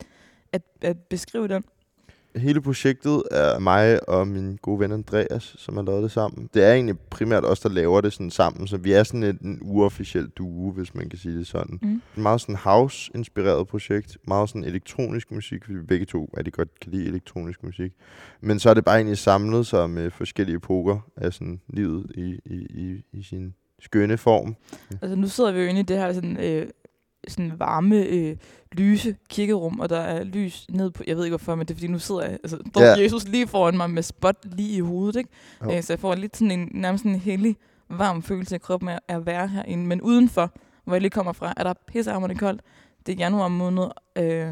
at, 0.53 0.63
at 0.83 0.97
beskrive 0.99 1.49
den? 1.49 1.65
Hele 2.37 2.61
projektet 2.61 3.23
er 3.31 3.59
mig 3.59 4.09
og 4.09 4.29
min 4.29 4.57
gode 4.63 4.81
ven 4.81 4.93
Andreas, 4.93 5.55
som 5.59 5.77
har 5.77 5.83
lavet 5.83 6.03
det 6.03 6.11
sammen. 6.11 6.49
Det 6.55 6.65
er 6.65 6.73
egentlig 6.73 6.99
primært 6.99 7.45
os, 7.45 7.61
der 7.61 7.69
laver 7.69 8.01
det 8.01 8.13
sådan 8.13 8.31
sammen, 8.31 8.67
så 8.67 8.77
vi 8.77 8.93
er 8.93 9.03
sådan 9.03 9.23
et, 9.23 9.41
en 9.41 9.59
uofficiel 9.63 10.29
duo, 10.29 10.71
hvis 10.71 10.95
man 10.95 11.09
kan 11.09 11.19
sige 11.19 11.39
det 11.39 11.47
sådan. 11.47 11.79
Mm. 11.83 12.03
Et 12.17 12.23
meget 12.23 12.41
sådan 12.41 12.57
house-inspireret 12.57 13.69
projekt. 13.69 14.19
Meget 14.29 14.49
sådan 14.49 14.65
elektronisk 14.65 15.31
musik, 15.31 15.65
fordi 15.65 15.79
vi 15.79 15.85
begge 15.85 16.07
to 16.07 16.31
rigtig 16.37 16.53
godt 16.53 16.81
kan 16.81 16.93
lide 16.93 17.07
elektronisk 17.07 17.63
musik. 17.63 17.93
Men 18.41 18.59
så 18.59 18.71
er 18.71 18.75
det 18.75 18.85
bare 18.85 18.97
egentlig 18.97 19.19
samlet 19.19 19.67
sig 19.67 19.91
med 19.91 20.11
forskellige 20.11 20.57
epoker 20.57 20.99
af 21.17 21.33
sådan 21.33 21.61
livet 21.69 22.07
i, 22.15 22.39
i, 22.45 22.55
i, 22.55 23.03
i 23.13 23.23
sin 23.23 23.55
skønne 23.81 24.19
form. 24.19 24.57
Altså 25.03 25.17
nu 25.17 25.29
sidder 25.29 25.53
vi 25.53 25.61
jo 25.61 25.67
inde 25.67 25.81
i 25.81 25.83
det 25.83 25.97
her 25.97 26.13
sådan, 26.13 26.37
øh, 26.41 26.67
sådan 27.29 27.53
varme, 27.59 27.97
øh, 28.07 28.37
lyse 28.73 29.17
kirkerum, 29.29 29.81
og 29.81 29.89
der 29.89 29.99
er 30.01 30.25
lys 30.25 30.67
ned 30.71 30.91
på, 30.91 31.03
jeg 31.07 31.17
ved 31.17 31.25
ikke 31.25 31.33
hvorfor, 31.33 31.55
men 31.55 31.67
det 31.67 31.75
er 31.75 31.77
fordi 31.79 31.87
nu 31.87 31.99
sidder 31.99 32.23
jeg, 32.23 32.33
altså, 32.33 32.59
står 32.71 32.83
Ja. 32.83 33.03
Jesus 33.03 33.29
lige 33.29 33.47
foran 33.47 33.77
mig 33.77 33.91
med 33.91 34.03
spot 34.03 34.37
lige 34.45 34.77
i 34.77 34.81
hovedet, 34.81 35.17
ikke? 35.17 35.31
Jo. 35.65 35.73
Øh, 35.73 35.83
så 35.83 35.93
jeg 35.93 36.01
får 36.01 36.15
lidt 36.15 36.37
sådan 36.37 36.51
en, 36.61 36.69
nærmest 36.75 37.05
en 37.05 37.15
hellig, 37.15 37.57
varm 37.91 38.23
følelse 38.23 38.57
i 38.57 38.59
kroppen 38.59 38.89
af 38.89 38.99
at 39.09 39.27
være 39.27 39.49
herinde. 39.49 39.87
Men 39.87 40.01
udenfor, 40.01 40.51
hvor 40.85 40.95
jeg 40.95 41.01
lige 41.01 41.11
kommer 41.11 41.33
fra, 41.33 41.55
er 41.57 41.63
der 41.65 41.75
pissehammerende 41.87 42.39
koldt. 42.39 42.63
Det 43.07 43.13
er 43.13 43.17
januar 43.17 43.49
måned, 43.49 43.85
øh, 44.19 44.49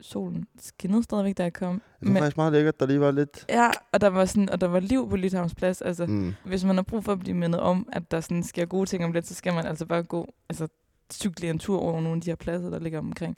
solen 0.00 0.46
skinnede 0.60 1.02
stadigvæk, 1.02 1.36
da 1.38 1.42
jeg 1.42 1.52
kom. 1.52 1.72
Det 1.74 1.82
var 2.08 2.12
Men, 2.12 2.16
faktisk 2.16 2.36
meget 2.36 2.52
lækkert, 2.52 2.80
der 2.80 2.86
lige 2.86 3.00
var 3.00 3.10
lidt... 3.10 3.44
ja, 3.48 3.70
og 3.92 4.00
der 4.00 4.08
var, 4.08 4.24
sådan, 4.24 4.50
og 4.50 4.60
der 4.60 4.66
var 4.68 4.80
liv 4.80 5.10
på 5.10 5.16
Lithavns 5.16 5.54
plads. 5.54 5.82
Altså, 5.82 6.06
Mm. 6.06 6.34
hvis 6.44 6.64
man 6.64 6.76
har 6.76 6.82
brug 6.82 7.04
for 7.04 7.12
at 7.12 7.18
blive 7.20 7.36
mindet 7.36 7.60
om, 7.60 7.88
at 7.92 8.10
der 8.10 8.20
sådan 8.20 8.42
sker 8.42 8.64
gode 8.66 8.86
ting 8.86 9.04
om 9.04 9.12
lidt, 9.12 9.26
så 9.26 9.34
skal 9.34 9.54
man 9.54 9.66
altså 9.66 9.86
bare 9.86 10.02
gå, 10.02 10.34
altså 10.48 10.68
cykle 11.12 11.50
en 11.50 11.58
tur 11.58 11.78
over 11.80 12.00
nogle 12.00 12.16
af 12.16 12.20
de 12.22 12.30
her 12.30 12.36
pladser, 12.36 12.70
der 12.70 12.78
ligger 12.78 12.98
omkring, 12.98 13.36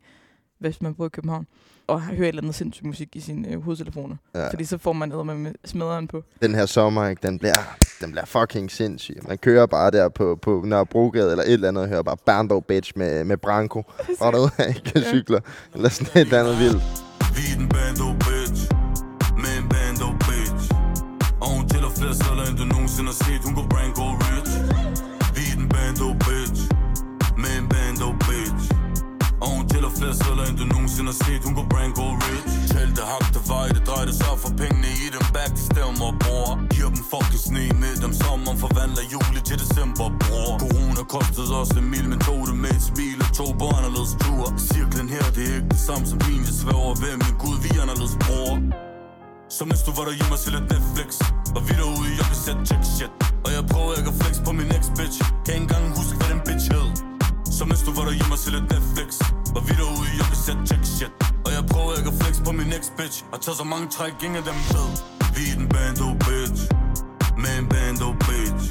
hvis 0.59 0.83
man 0.83 0.95
bor 0.95 1.07
i 1.07 1.09
København, 1.09 1.47
og 1.87 2.01
høre 2.03 2.19
et 2.19 2.29
eller 2.29 2.43
andet 2.43 2.55
sindssygt 2.55 2.87
musik 2.87 3.09
i 3.17 3.21
sine 3.21 3.49
øh, 3.49 3.63
hovedtelefoner. 3.63 4.17
Ja. 4.35 4.49
Fordi 4.51 4.65
så 4.65 4.79
får 4.79 4.93
man 4.93 5.09
noget 5.09 5.27
med 5.27 5.53
smaderen 5.65 6.09
på. 6.09 6.23
Den 6.43 6.55
her 6.55 6.67
sommer, 6.67 7.09
ikke, 7.09 7.27
den, 7.27 7.39
bliver, 7.39 7.77
den 8.01 8.11
bliver 8.11 8.25
fucking 8.25 8.71
sindssyg. 8.71 9.17
Man 9.29 9.39
kører 9.39 9.67
bare 9.67 9.91
der 9.91 10.09
på, 10.09 10.39
på 10.43 10.63
Nørrebrogade 10.65 11.31
eller 11.31 11.45
et 11.45 11.53
eller 11.53 11.69
andet, 11.69 11.83
og 11.83 11.89
hører 11.89 12.03
bare 12.03 12.17
Bando 12.27 12.61
Bitch 12.61 12.93
med, 12.97 13.25
med 13.25 13.37
Branko. 13.37 13.83
Og 14.21 14.33
der 14.33 14.65
ikke 14.69 14.93
Ja. 14.95 15.01
cykler. 15.03 15.41
Eller 15.75 15.89
sådan 15.89 16.11
et 16.15 16.21
eller 16.21 16.41
andet 16.41 16.59
vildt. 16.59 16.83
Vi 17.37 17.43
er 17.53 17.59
den 17.59 17.69
bando 17.69 18.13
bitch 18.27 18.61
Med 19.43 19.53
en 19.63 19.69
bando 19.69 20.09
bitch 20.27 20.65
Og 21.41 21.49
hun 21.57 21.69
tæller 21.69 21.91
flere 21.99 22.15
sædler 22.15 22.45
end 22.51 22.57
du 22.59 22.65
nogensinde 22.65 23.09
har 23.13 23.19
set 23.25 23.41
Hun 23.45 23.55
går 23.55 23.67
brain 23.73 23.93
go 24.01 24.07
rich 24.27 24.53
Vi 25.37 25.43
er 25.53 25.57
den 25.61 25.69
bando 25.69 26.09
bitch 26.27 26.61
og 29.47 29.53
hun 29.57 29.65
tæller 29.73 29.91
flere 29.99 30.15
sædler, 30.23 30.45
end 30.49 30.57
du 30.61 30.65
nogensinde 30.75 31.09
har 31.13 31.19
set. 31.25 31.41
Hun 31.47 31.55
går 31.59 31.67
brain 31.73 31.93
go 31.99 32.07
rich. 32.25 32.45
Talte 32.75 33.03
hakte 33.13 33.41
vej, 33.53 33.67
det 33.77 33.83
drejede 33.89 34.15
sig 34.23 34.35
for 34.43 34.51
pengene 34.61 34.91
i 35.05 35.07
dem 35.15 35.25
Back 35.37 35.53
til 35.59 35.65
stemmer, 35.71 36.07
og 36.11 36.17
bror. 36.23 36.49
Giver 36.75 36.91
dem 36.95 37.03
fucking 37.13 37.43
sne 37.47 37.65
med 37.83 37.95
dem 38.05 38.13
Sommeren 38.23 38.59
forvandler 38.65 39.05
juli 39.15 39.41
til 39.49 39.57
december, 39.63 40.07
bror. 40.23 40.51
Corona 40.63 41.03
kostede 41.15 41.53
os 41.61 41.71
en 41.81 41.87
mil, 41.95 42.07
men 42.13 42.19
tog 42.29 42.41
det 42.49 42.57
med 42.65 42.73
et 42.79 42.85
smil. 42.91 43.19
Og 43.25 43.31
tog 43.39 43.51
på 43.61 43.67
anderledes 43.79 44.13
tur 44.23 44.45
Cirklen 44.71 45.09
her, 45.15 45.27
det 45.37 45.43
er 45.51 45.55
ikke 45.59 45.71
det 45.75 45.83
samme 45.89 46.05
som 46.11 46.19
min. 46.27 46.43
Jeg 46.49 46.57
svæver 46.63 46.95
ved 47.03 47.15
min 47.25 47.35
gud, 47.45 47.57
vi 47.65 47.69
er 47.77 47.81
anderledes, 47.85 48.17
bror. 48.25 48.53
Så 49.57 49.63
mens 49.65 49.83
du 49.87 49.91
var 49.99 50.05
derhjemme 50.09 50.33
og 50.37 50.41
se 50.45 50.49
lidt 50.57 50.67
Netflix 50.73 51.11
Og 51.57 51.61
vi 51.69 51.73
derude 51.81 52.09
jeg 52.19 52.27
kan 52.31 52.39
sætte 52.47 52.63
check 52.69 52.85
shit. 52.97 53.13
Og 53.45 53.51
jeg 53.57 53.63
prøver 53.73 53.93
ikke 53.99 54.11
at 54.13 54.17
flex 54.21 54.35
på 54.47 54.51
min 54.59 54.69
ex 54.77 54.85
bitch 54.97 55.19
Kan 55.45 55.55
ikke 55.55 55.65
engang 55.67 55.85
huske 55.99 56.15
hvad 56.19 56.31
den 56.35 56.41
bitch 56.47 56.67
hed. 56.75 56.89
Så 57.57 57.65
mens 57.65 57.83
du 57.87 57.93
var 57.99 58.05
derhjemme 58.09 58.33
og 58.37 58.41
se 58.45 58.51
lidt 58.57 58.67
Netflix 58.73 58.86
flex 59.07 59.21
Og 59.57 59.63
vi 59.69 59.73
derude 59.81 60.09
jeg 60.19 60.27
vil 60.31 60.39
sætte 60.47 60.63
check 60.67 60.85
shit. 60.97 61.13
Og 61.47 61.51
jeg 61.57 61.63
prøver 61.73 61.93
ikke 61.99 62.11
at 62.13 62.19
flex 62.23 62.35
på 62.47 62.53
min 62.53 62.69
ex 62.79 62.85
bitch. 62.99 63.25
Og 63.33 63.41
tager 63.41 63.57
så 63.63 63.67
mange 63.73 63.87
træk, 63.97 64.13
ingen 64.25 64.37
af 64.43 64.45
dem 64.51 64.59
ved. 64.73 64.89
Vi 65.37 65.43
er 65.53 65.57
den 65.61 65.69
bando 65.75 66.05
oh, 66.11 66.17
bitch. 66.27 66.61
Med 67.43 67.55
en 67.61 67.67
bando 67.73 68.07
oh, 68.11 68.17
bitch. 68.27 68.65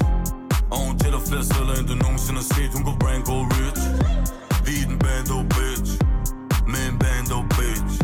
Og 0.72 0.78
hun 0.86 0.94
tæller 1.02 1.20
flere 1.28 1.44
sædler 1.50 1.74
end 1.80 1.86
du 1.90 1.94
nogensinde 2.04 2.38
har 2.42 2.48
set 2.54 2.70
Hun 2.76 2.82
går 2.88 2.96
brand 3.02 3.22
go 3.30 3.36
rich. 3.56 3.82
Vi 4.66 4.74
er 4.82 4.86
den 4.90 4.98
bando 5.04 5.34
oh, 5.40 5.46
bitch. 5.56 5.90
Med 6.72 6.84
en 6.90 6.96
bando 7.02 7.38
bitch. 7.56 7.94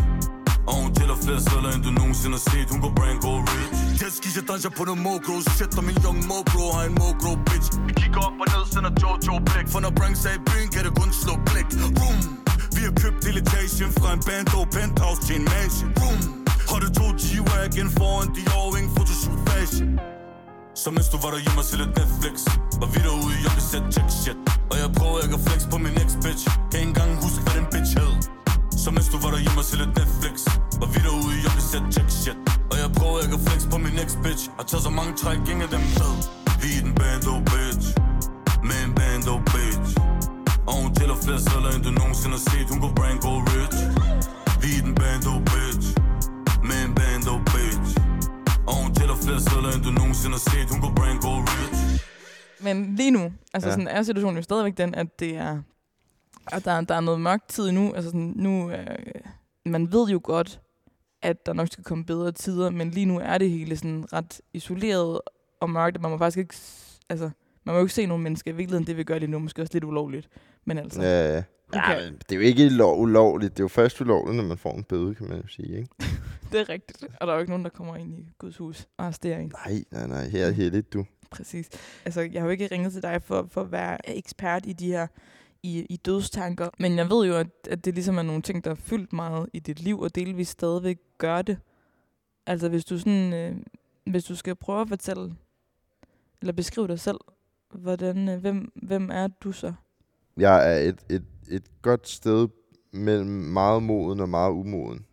Og 0.69 0.75
hun 0.83 0.91
tæller 0.97 1.17
flere 1.25 1.41
sædler, 1.49 1.71
end 1.75 1.83
du 1.87 1.91
nogensinde 2.01 2.35
har 2.39 2.45
set 2.51 2.67
Hun 2.73 2.81
går 2.85 2.93
brand 2.99 3.19
go 3.27 3.33
rich. 3.53 3.72
Jetski, 4.03 4.29
jeg 4.37 4.45
danser 4.51 4.71
på 4.79 4.83
noget 4.89 5.01
mokro. 5.07 5.35
Shit, 5.55 5.73
og 5.79 5.85
min 5.89 5.97
young 6.05 6.19
mokro 6.31 6.65
har 6.77 6.85
en 6.91 6.95
mokro 7.03 7.33
bitch. 7.49 7.69
Vi 7.87 7.93
kigger 8.01 8.21
op 8.29 8.37
og 8.43 8.47
ned, 8.53 8.65
sender 8.75 8.93
Jojo 9.03 9.35
blik. 9.49 9.67
For 9.73 9.81
når 9.85 9.93
Brank 9.99 10.17
sagde 10.25 10.39
byen, 10.49 10.69
kan 10.75 10.83
det 10.87 10.93
kun 11.01 11.11
slå 11.23 11.35
blik. 11.49 11.69
Boom 11.99 12.19
Vi 12.77 12.83
har 12.87 12.95
købt 13.03 13.19
deletation 13.27 13.91
fra 13.99 14.09
en 14.17 14.21
bando 14.29 14.59
penthouse 14.75 15.21
til 15.27 15.35
en 15.41 15.45
mansion. 15.53 15.91
Boom 16.01 16.21
Har 16.71 16.79
du 16.83 16.89
to 16.99 17.07
G-Wagon 17.23 17.89
foran 17.99 18.29
de 18.37 18.43
ingen 18.79 18.91
photoshoot 18.97 19.41
fashion? 19.49 19.89
Så 20.83 20.89
mens 20.95 21.09
du 21.13 21.17
var 21.25 21.31
derhjemme 21.35 21.59
og 21.63 21.67
se 21.69 21.75
lidt 21.83 21.93
Netflix 22.01 22.35
Var 22.81 22.89
vi 22.95 22.99
derude 23.07 23.35
jeg 23.45 23.53
vil 23.57 23.65
sætte 23.73 23.89
check 23.95 24.11
shit. 24.23 24.39
Og 24.71 24.77
jeg 24.83 24.89
prøver 24.99 25.19
ikke 25.25 25.37
at 25.39 25.43
flex 25.47 25.61
på 25.73 25.77
min 25.85 25.95
ex 26.03 26.11
bitch 26.25 26.45
Kan 26.71 26.79
ikke 26.81 26.93
engang 26.93 27.11
huske 27.25 27.41
hvad 27.45 27.55
den 27.59 27.67
bitch 27.73 27.93
hed. 27.99 28.13
Så 28.83 28.89
mens 28.95 29.09
du 29.13 29.17
var 29.25 29.31
derhjemme 29.35 29.59
og 29.63 29.67
se 29.71 29.75
lidt 29.83 29.93
Netflix 29.99 30.35
Var 30.81 30.89
vi 30.95 30.99
derude 31.07 31.35
jeg 31.45 31.53
vil 31.57 31.65
sætte 31.73 31.89
check 31.97 32.11
shit. 32.23 32.52
Og 32.93 32.97
jeg 32.97 33.03
prøver 33.03 33.19
ikke 33.25 33.37
at 33.39 33.45
flex 33.49 33.61
på 33.73 33.77
min 33.85 33.97
ex 34.05 34.11
bitch 34.25 34.45
Og 34.59 34.65
tager 34.71 34.83
så 34.89 34.93
mange 34.99 35.13
træk, 35.23 35.39
ingen 35.51 35.63
af 35.67 35.71
dem 35.77 35.83
med 35.99 36.13
Vi 36.63 36.71
er 36.79 36.83
den 36.87 36.95
bando 37.01 37.35
bitch. 37.53 37.87
Med 38.69 38.79
en 38.87 38.93
bando 38.99 39.35
bitch. 39.53 39.89
Og 40.69 40.75
hun 40.83 40.91
tæller 40.99 41.17
flere 41.25 41.41
sædler, 41.47 41.71
end 41.77 41.83
du 41.87 41.91
nogensinde 42.01 42.35
har 42.39 42.45
set. 42.51 42.67
Hun 42.73 42.79
går 42.85 42.93
brain 42.99 43.17
go 43.27 43.33
rich. 43.53 43.79
Vi 44.63 44.71
er 44.79 44.83
den 44.87 44.95
bando 45.03 45.33
bitch. 45.53 45.87
Med 46.69 46.79
en 46.87 46.93
bando 46.99 47.35
bitch. 47.53 47.89
Og 48.69 48.75
hun 48.83 48.91
tæller 48.99 49.17
flere 49.25 49.41
sædler, 49.49 49.71
end 49.77 49.83
du 49.89 49.93
nogensinde 50.01 50.35
har 50.39 50.45
set. 50.53 50.67
Hun 50.73 50.81
går 50.85 50.93
brain 50.99 51.17
go 51.27 51.33
rich. 51.53 51.79
Men 52.67 52.77
lige 53.01 53.13
nu, 53.17 53.23
altså 53.55 53.69
Ja. 53.69 53.73
ja. 53.73 53.77
sådan 53.77 53.89
er 53.97 54.03
situationen 54.03 54.37
jo 54.41 54.43
stadigvæk 54.51 54.75
den, 54.83 54.91
at 55.03 55.09
det 55.21 55.33
er, 55.47 55.55
at 56.57 56.65
der, 56.65 56.81
der 56.81 56.95
er 56.95 57.05
noget 57.09 57.21
mørkt 57.21 57.47
tid 57.55 57.67
nu. 57.79 57.85
Altså 57.97 58.09
sådan, 58.11 58.33
nu 58.37 58.71
øh, 58.71 58.87
man 59.67 59.93
ved 59.93 60.05
jo 60.09 60.21
godt, 60.25 60.61
at 61.23 61.47
der 61.47 61.53
nok 61.53 61.69
skal 61.69 61.85
komme 61.85 62.05
bedre 62.05 62.33
tider, 62.33 62.71
men 62.71 62.91
lige 62.91 63.07
nu 63.07 63.19
er 63.19 63.39
det 63.39 63.51
hele 63.51 63.77
sådan 63.77 64.05
ret 64.13 64.41
isoleret 64.53 65.21
og 65.61 65.71
mørkt, 65.71 65.97
og 65.97 66.03
man 66.03 66.11
må 66.11 66.19
faktisk 66.19 66.39
ikke, 66.39 66.55
altså, 67.09 67.31
man 67.65 67.73
må 67.73 67.79
jo 67.79 67.85
ikke 67.85 67.95
se 67.95 68.07
nogen 68.07 68.23
mennesker. 68.23 68.51
I 68.51 68.55
virkeligheden, 68.55 68.87
det 68.87 68.97
vi 68.97 69.05
gør 69.05 69.19
lige 69.19 69.31
nu, 69.31 69.39
måske 69.39 69.63
også 69.63 69.73
lidt 69.75 69.85
ulovligt. 69.85 70.29
Men 70.65 70.79
altså, 70.79 71.03
ja. 71.03 71.09
Ja, 71.09 71.29
ja. 71.35 71.35
Ja, 71.35 71.43
Okay. 71.93 72.05
men 72.05 72.15
det 72.15 72.33
er 72.33 72.37
jo 72.37 72.43
ikke 72.43 72.69
lov, 72.69 73.01
ulovligt. 73.01 73.53
Det 73.53 73.61
er 73.61 73.65
jo 73.65 73.69
først 73.69 74.01
ulovligt, 74.01 74.37
når 74.37 74.45
man 74.45 74.59
får 74.59 74.73
en 74.77 74.85
bøde, 74.85 75.15
kan 75.15 75.29
man 75.29 75.41
jo 75.41 75.49
sige, 75.49 75.77
ikke? 75.77 75.89
det 76.53 76.61
er 76.61 76.69
rigtigt. 76.69 77.05
Og 77.21 77.27
der 77.27 77.33
er 77.33 77.37
jo 77.37 77.41
ikke 77.41 77.51
nogen, 77.51 77.65
der 77.65 77.71
kommer 77.71 77.97
ind 77.97 78.19
i 78.19 78.27
Guds 78.39 78.57
hus 78.57 78.87
og 78.99 79.05
arresterer 79.05 79.39
en. 79.39 79.53
Nej, 79.67 79.85
nej, 79.91 80.07
nej. 80.07 80.29
Her 80.29 80.47
er 80.47 80.51
heldigt, 80.51 80.93
du. 80.93 81.05
Præcis. 81.31 81.69
Altså, 82.05 82.21
jeg 82.21 82.41
har 82.43 82.47
jo 82.47 82.51
ikke 82.51 82.67
ringet 82.73 82.93
til 82.93 83.03
dig 83.03 83.23
for, 83.23 83.49
for 83.51 83.61
at 83.61 83.73
være 83.73 84.17
ekspert 84.17 84.67
i 84.67 84.73
de 84.73 84.87
her 84.87 85.07
i, 85.63 85.87
i 85.91 85.97
dødstanker, 85.97 86.69
men 86.79 86.97
jeg 86.97 87.11
ved 87.11 87.27
jo, 87.27 87.37
at, 87.37 87.47
at 87.71 87.85
det 87.85 87.95
ligesom 87.95 88.19
er 88.19 88.23
nogle 88.23 88.43
ting, 88.43 88.65
der 88.65 88.71
er 88.71 88.75
fyldt 88.75 89.13
meget 89.13 89.49
i 89.53 89.59
dit 89.59 89.81
liv, 89.81 90.01
og 90.01 90.15
delvis 90.15 90.49
stadigvæk 90.49 90.99
gør 91.19 91.43
det. 91.43 91.59
Altså, 92.47 92.69
hvis 92.69 92.85
du 92.85 92.99
sådan, 92.99 93.33
øh, 93.33 93.57
hvis 94.07 94.25
du 94.25 94.37
skal 94.37 94.55
prøve 94.55 94.81
at 94.81 94.89
fortælle, 94.89 95.35
eller 96.41 96.53
beskrive 96.53 96.89
dig 96.89 97.01
selv, 97.01 97.19
hvordan, 97.75 98.29
øh, 98.29 98.41
hvem, 98.41 98.73
hvem 98.83 99.11
er 99.13 99.29
du 99.29 99.53
så? 99.53 99.73
Jeg 100.37 100.73
er 100.73 100.89
et, 100.89 100.99
et, 101.11 101.25
et 101.51 101.83
godt 101.83 102.09
sted 102.09 102.49
mellem 102.93 103.31
meget 103.31 103.83
moden 103.83 104.21
og 104.21 104.29
meget 104.29 104.53
umoden. 104.53 105.07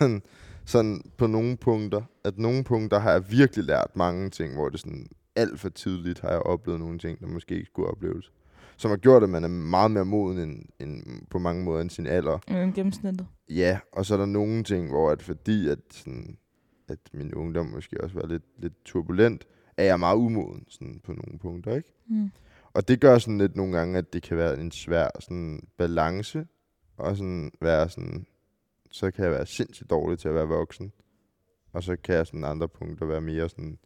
sådan 0.64 1.02
på 1.16 1.26
nogle 1.26 1.56
punkter. 1.56 2.02
At 2.24 2.38
nogle 2.38 2.64
punkter 2.64 2.98
har 2.98 3.12
jeg 3.12 3.30
virkelig 3.30 3.64
lært 3.64 3.96
mange 3.96 4.30
ting, 4.30 4.54
hvor 4.54 4.68
det 4.68 4.80
sådan 4.80 5.06
alt 5.36 5.60
for 5.60 5.68
tidligt 5.68 6.20
har 6.20 6.30
jeg 6.30 6.40
oplevet 6.40 6.80
nogle 6.80 6.98
ting, 6.98 7.20
der 7.20 7.26
måske 7.26 7.54
ikke 7.54 7.66
skulle 7.66 7.90
opleves. 7.90 8.32
Som 8.76 8.90
har 8.90 8.96
gjort, 8.96 9.22
at 9.22 9.28
man 9.28 9.44
er 9.44 9.48
meget 9.48 9.90
mere 9.90 10.04
moden 10.04 10.38
end, 10.38 10.64
end 10.80 11.26
på 11.30 11.38
mange 11.38 11.64
måder 11.64 11.82
end 11.82 11.90
sin 11.90 12.06
alder. 12.06 12.38
Øh, 12.50 12.74
gennemsnittet. 12.74 13.26
Ja, 13.48 13.78
og 13.92 14.06
så 14.06 14.14
er 14.14 14.18
der 14.18 14.26
nogle 14.26 14.62
ting, 14.62 14.88
hvor 14.88 15.10
at 15.10 15.22
fordi 15.22 15.68
at, 15.68 15.78
sådan, 15.90 16.38
at 16.88 16.98
min 17.12 17.34
ungdom 17.34 17.66
måske 17.66 18.00
også 18.00 18.14
var 18.18 18.26
lidt, 18.26 18.44
lidt 18.58 18.84
turbulent, 18.84 19.46
er 19.76 19.84
jeg 19.84 20.00
meget 20.00 20.16
umoden 20.16 20.64
sådan 20.68 21.00
på 21.04 21.12
nogle 21.12 21.38
punkter, 21.38 21.76
ikke? 21.76 21.92
Mm. 22.06 22.30
Og 22.72 22.88
det 22.88 23.00
gør 23.00 23.18
sådan 23.18 23.38
lidt 23.38 23.56
nogle 23.56 23.78
gange, 23.78 23.98
at 23.98 24.12
det 24.12 24.22
kan 24.22 24.36
være 24.36 24.60
en 24.60 24.70
svær 24.70 25.08
sådan, 25.20 25.60
balance, 25.78 26.46
og 26.96 27.16
sådan 27.16 27.52
være 27.60 27.88
sådan, 27.88 28.26
så 28.90 29.10
kan 29.10 29.24
jeg 29.24 29.32
være 29.32 29.46
sindssygt 29.46 29.90
dårlig 29.90 30.18
til 30.18 30.28
at 30.28 30.34
være 30.34 30.48
voksen. 30.48 30.92
Og 31.72 31.82
så 31.82 31.96
kan 31.96 32.14
jeg 32.14 32.26
sådan 32.26 32.44
andre 32.44 32.68
punkter 32.68 33.06
være 33.06 33.20
mere 33.20 33.48
sådan, 33.48 33.78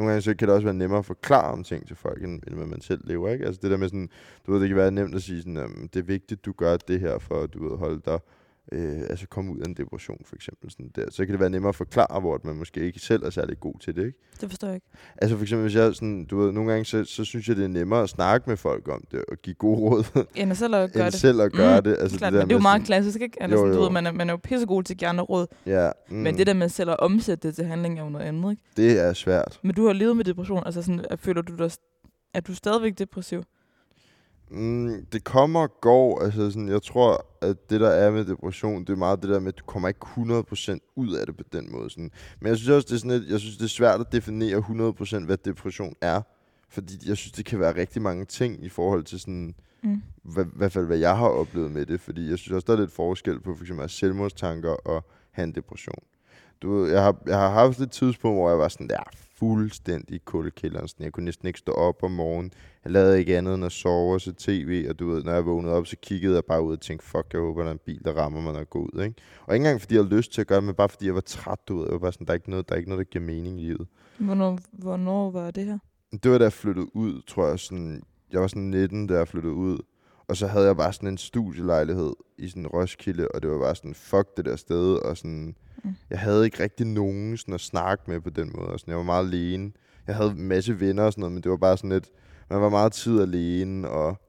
nogle 0.00 0.10
gange 0.10 0.22
så 0.22 0.34
kan 0.34 0.48
det 0.48 0.54
også 0.54 0.64
være 0.64 0.74
nemmere 0.74 0.98
at 0.98 1.04
forklare 1.04 1.52
om 1.52 1.64
ting 1.64 1.86
til 1.86 1.96
folk, 1.96 2.24
end, 2.24 2.42
end 2.46 2.54
hvad 2.54 2.66
man 2.66 2.80
selv 2.80 3.00
lever, 3.04 3.28
ikke? 3.28 3.46
Altså 3.46 3.60
det 3.62 3.70
der 3.70 3.76
med 3.76 3.88
sådan, 3.88 4.08
du 4.46 4.52
ved, 4.52 4.60
det 4.60 4.68
kan 4.68 4.76
være 4.76 4.90
nemt 4.90 5.14
at 5.14 5.22
sige 5.22 5.42
sådan, 5.42 5.88
det 5.94 5.96
er 5.96 6.02
vigtigt, 6.02 6.44
du 6.44 6.52
gør 6.52 6.76
det 6.76 7.00
her, 7.00 7.18
for 7.18 7.42
at 7.42 7.54
du 7.54 7.68
ved, 7.68 7.78
holde 7.78 8.00
dig, 8.04 8.18
øh, 8.72 9.00
altså 9.10 9.26
komme 9.26 9.52
ud 9.52 9.58
af 9.60 9.64
en 9.68 9.74
depression, 9.74 10.18
for 10.24 10.36
eksempel. 10.36 10.70
Sådan 10.70 10.90
der. 10.96 11.04
Så 11.10 11.24
kan 11.24 11.32
det 11.32 11.40
være 11.40 11.50
nemmere 11.50 11.68
at 11.68 11.74
forklare, 11.74 12.20
hvor 12.20 12.40
man 12.44 12.56
måske 12.56 12.80
ikke 12.80 12.98
selv 13.00 13.22
er 13.24 13.30
særlig 13.30 13.60
god 13.60 13.74
til 13.80 13.96
det, 13.96 14.06
ikke? 14.06 14.18
Det 14.40 14.48
forstår 14.50 14.68
jeg 14.68 14.74
ikke. 14.74 14.86
Altså 15.16 15.36
for 15.36 15.42
eksempel, 15.42 15.62
hvis 15.62 15.76
jeg 15.76 15.94
sådan, 15.94 16.24
du 16.24 16.38
ved, 16.38 16.52
nogle 16.52 16.70
gange, 16.70 16.84
så, 16.84 17.04
så 17.04 17.24
synes 17.24 17.48
jeg, 17.48 17.56
det 17.56 17.64
er 17.64 17.68
nemmere 17.68 18.02
at 18.02 18.08
snakke 18.08 18.50
med 18.50 18.56
folk 18.56 18.88
om 18.88 19.04
det, 19.10 19.24
og 19.28 19.36
give 19.42 19.54
gode 19.54 19.80
råd, 19.80 20.04
End 20.34 20.54
selv 20.54 20.74
at 20.74 20.92
gøre 20.92 21.04
end 21.04 21.12
det. 21.12 21.20
selv 21.20 21.40
at 21.40 21.52
gøre 21.52 21.76
Mm, 21.80 21.84
det. 21.84 21.96
Altså, 22.00 22.18
Klart, 22.18 22.32
der 22.32 22.38
men 22.38 22.48
det 22.48 22.54
er 22.54 22.58
jo 22.58 22.62
meget 22.62 22.74
sådan- 22.74 22.86
klassisk, 22.86 23.20
ikke? 23.20 23.42
Altså, 23.42 23.56
Jo, 23.56 23.60
sådan, 23.62 23.72
du 23.72 23.78
jo. 23.78 23.84
ved, 23.84 23.90
man 23.92 24.06
er, 24.06 24.12
man 24.12 24.28
er 24.28 24.32
jo 24.32 24.36
pissegod 24.42 24.82
til 24.82 24.94
at 24.94 24.98
give 24.98 25.08
andre 25.08 25.24
råd, 25.24 25.46
Ja, 25.66 25.90
mm, 26.10 26.16
men 26.16 26.36
det 26.38 26.46
der 26.46 26.54
med 26.54 26.68
selv 26.68 26.90
at 26.90 27.00
omsætte 27.00 27.48
det 27.48 27.54
til 27.56 27.64
handling 27.64 27.98
er 27.98 28.04
jo 28.04 28.08
noget 28.10 28.26
andet, 28.26 28.50
ikke? 28.50 28.62
det 28.76 29.00
er 29.00 29.12
svært. 29.12 29.60
Men 29.62 29.74
du 29.74 29.86
har 29.86 29.92
levet 29.92 30.16
med 30.16 30.24
depression, 30.24 30.62
altså 30.66 30.82
sådan, 30.82 31.04
føler 31.18 31.42
du 31.42 31.56
dig, 31.56 31.70
er 32.34 32.40
du 32.40 32.54
stadigvæk 32.54 32.98
depressiv? 32.98 33.42
Mm, 34.50 35.06
det 35.12 35.24
kommer 35.24 35.60
og 35.60 35.80
går. 35.80 36.20
Altså 36.20 36.50
sådan, 36.50 36.68
jeg 36.68 36.82
tror, 36.82 37.26
at 37.40 37.70
det 37.70 37.80
der 37.80 37.88
er 37.88 38.10
med 38.10 38.24
depression, 38.24 38.80
det 38.84 38.90
er 38.90 38.96
meget 38.96 39.22
det 39.22 39.30
der 39.30 39.40
med, 39.40 39.48
at 39.52 39.58
du 39.58 39.64
kommer 39.64 39.88
ikke 39.88 40.00
100% 40.00 40.92
ud 40.96 41.14
af 41.14 41.26
det 41.26 41.36
på 41.36 41.44
den 41.52 41.72
måde. 41.72 41.90
Sådan. 41.90 42.10
Men 42.40 42.48
jeg 42.48 42.56
synes 42.56 42.70
også, 42.70 42.86
det 42.88 42.94
er, 42.94 42.98
sådan 42.98 43.20
lidt, 43.20 43.30
jeg 43.30 43.40
synes, 43.40 43.56
det 43.56 43.64
er 43.64 43.68
svært 43.68 44.00
at 44.00 44.12
definere 44.12 44.58
100% 44.58 45.24
hvad 45.24 45.36
depression 45.36 45.94
er. 46.00 46.22
Fordi 46.68 47.08
jeg 47.08 47.16
synes, 47.16 47.32
det 47.32 47.44
kan 47.44 47.60
være 47.60 47.76
rigtig 47.76 48.02
mange 48.02 48.24
ting 48.24 48.64
i 48.64 48.68
forhold 48.68 49.04
til 49.04 49.20
sådan, 49.20 49.54
Mm. 49.82 50.02
hvad, 50.22 50.44
i 50.44 50.48
hvert 50.56 50.72
fald 50.72 50.86
hvad 50.86 50.98
jeg 50.98 51.16
har 51.16 51.28
oplevet 51.28 51.70
med 51.70 51.86
det. 51.86 52.00
Fordi 52.00 52.30
jeg 52.30 52.38
synes 52.38 52.54
også, 52.54 52.64
der 52.66 52.72
er 52.72 52.80
lidt 52.80 52.92
forskel 52.92 53.40
på 53.40 53.54
for 53.54 53.64
eksempel 53.64 53.88
selvmordstanker 53.90 54.70
og 54.70 55.04
have 55.30 55.44
en 55.44 55.54
depression. 55.54 56.02
Du 56.62 56.86
jeg 56.86 57.02
har, 57.02 57.16
jeg 57.26 57.38
har 57.38 57.50
haft 57.50 57.80
et 57.80 57.90
tidspunkt, 57.90 58.36
hvor 58.38 58.48
jeg 58.48 58.58
var 58.58 58.68
sådan 58.68 58.88
der 58.88 59.02
fuldstændig 59.40 60.24
kuldekælderen. 60.24 60.88
Sådan, 60.88 61.04
jeg 61.04 61.12
kunne 61.12 61.24
næsten 61.24 61.46
ikke 61.46 61.58
stå 61.58 61.72
op 61.72 62.02
om 62.02 62.10
morgenen. 62.10 62.52
Jeg 62.84 62.92
lavede 62.92 63.18
ikke 63.18 63.38
andet 63.38 63.54
end 63.54 63.64
at 63.64 63.72
sove 63.72 64.14
og 64.14 64.20
se 64.20 64.32
tv, 64.38 64.86
og 64.88 64.98
du 64.98 65.10
ved, 65.10 65.24
når 65.24 65.32
jeg 65.32 65.46
vågnede 65.46 65.74
op, 65.74 65.86
så 65.86 65.96
kiggede 66.02 66.34
jeg 66.34 66.44
bare 66.44 66.62
ud 66.62 66.72
og 66.72 66.80
tænkte, 66.80 67.06
fuck, 67.06 67.26
jeg 67.32 67.40
håber, 67.40 67.62
der 67.62 67.68
er 67.68 67.72
en 67.72 67.80
bil, 67.86 68.04
der 68.04 68.12
rammer 68.12 68.40
mig, 68.40 68.52
når 68.52 68.60
jeg 68.60 68.70
går 68.70 68.80
ud, 68.80 69.02
ikke? 69.02 69.14
Og 69.46 69.54
ikke 69.54 69.64
engang 69.64 69.80
fordi 69.80 69.94
jeg 69.94 70.04
havde 70.04 70.16
lyst 70.16 70.32
til 70.32 70.40
at 70.40 70.46
gøre 70.46 70.56
det, 70.56 70.64
men 70.64 70.74
bare 70.74 70.88
fordi 70.88 71.06
jeg 71.06 71.14
var 71.14 71.20
træt, 71.20 71.58
du 71.68 71.76
ved. 71.76 71.84
Jeg 71.84 71.92
var 71.92 71.98
bare 71.98 72.12
sådan, 72.12 72.26
der 72.26 72.32
er 72.32 72.34
ikke 72.34 72.50
noget, 72.50 72.68
der, 72.68 72.74
er 72.74 72.78
ikke 72.78 72.90
noget, 72.90 73.06
der 73.06 73.10
giver 73.10 73.24
mening 73.24 73.60
i 73.60 73.64
livet. 73.64 73.86
Hvornår, 74.18 74.58
hvornår 74.72 75.30
var 75.30 75.50
det 75.50 75.64
her? 75.64 75.78
Det 76.22 76.30
var 76.30 76.38
da 76.38 76.44
jeg 76.44 76.52
flyttede 76.52 76.96
ud, 76.96 77.22
tror 77.26 77.48
jeg. 77.48 77.58
Sådan, 77.58 78.02
jeg 78.32 78.40
var 78.40 78.46
sådan 78.46 78.70
19, 78.70 79.06
da 79.06 79.14
jeg 79.14 79.28
flyttede 79.28 79.54
ud. 79.54 79.78
Og 80.30 80.36
så 80.36 80.46
havde 80.46 80.66
jeg 80.66 80.76
bare 80.76 80.92
sådan 80.92 81.08
en 81.08 81.18
studielejlighed 81.18 82.12
i 82.38 82.48
sådan 82.48 82.66
Roskilde, 82.66 83.28
og 83.28 83.42
det 83.42 83.50
var 83.50 83.58
bare 83.58 83.74
sådan, 83.74 83.94
fuck 83.94 84.36
det 84.36 84.44
der 84.44 84.56
sted, 84.56 84.94
og 84.94 85.16
sådan, 85.16 85.56
Mm. 85.84 85.94
jeg 86.10 86.18
havde 86.18 86.44
ikke 86.44 86.62
rigtig 86.62 86.86
nogen 86.86 87.36
sådan 87.36 87.54
at 87.54 87.60
snakke 87.60 88.04
med 88.10 88.20
på 88.20 88.30
den 88.30 88.52
måde, 88.56 88.68
og 88.68 88.80
sådan, 88.80 88.90
jeg 88.92 88.98
var 88.98 89.04
meget 89.04 89.26
alene. 89.26 89.72
Jeg 90.06 90.16
havde 90.16 90.30
en 90.30 90.48
masse 90.48 90.80
venner 90.80 91.02
og 91.02 91.12
sådan 91.12 91.20
noget, 91.20 91.32
men 91.32 91.42
det 91.42 91.50
var 91.50 91.56
bare 91.56 91.76
sådan 91.76 91.90
lidt, 91.90 92.10
man 92.50 92.60
var 92.60 92.68
meget 92.68 92.92
tid 92.92 93.20
alene, 93.20 93.88
og 93.88 94.20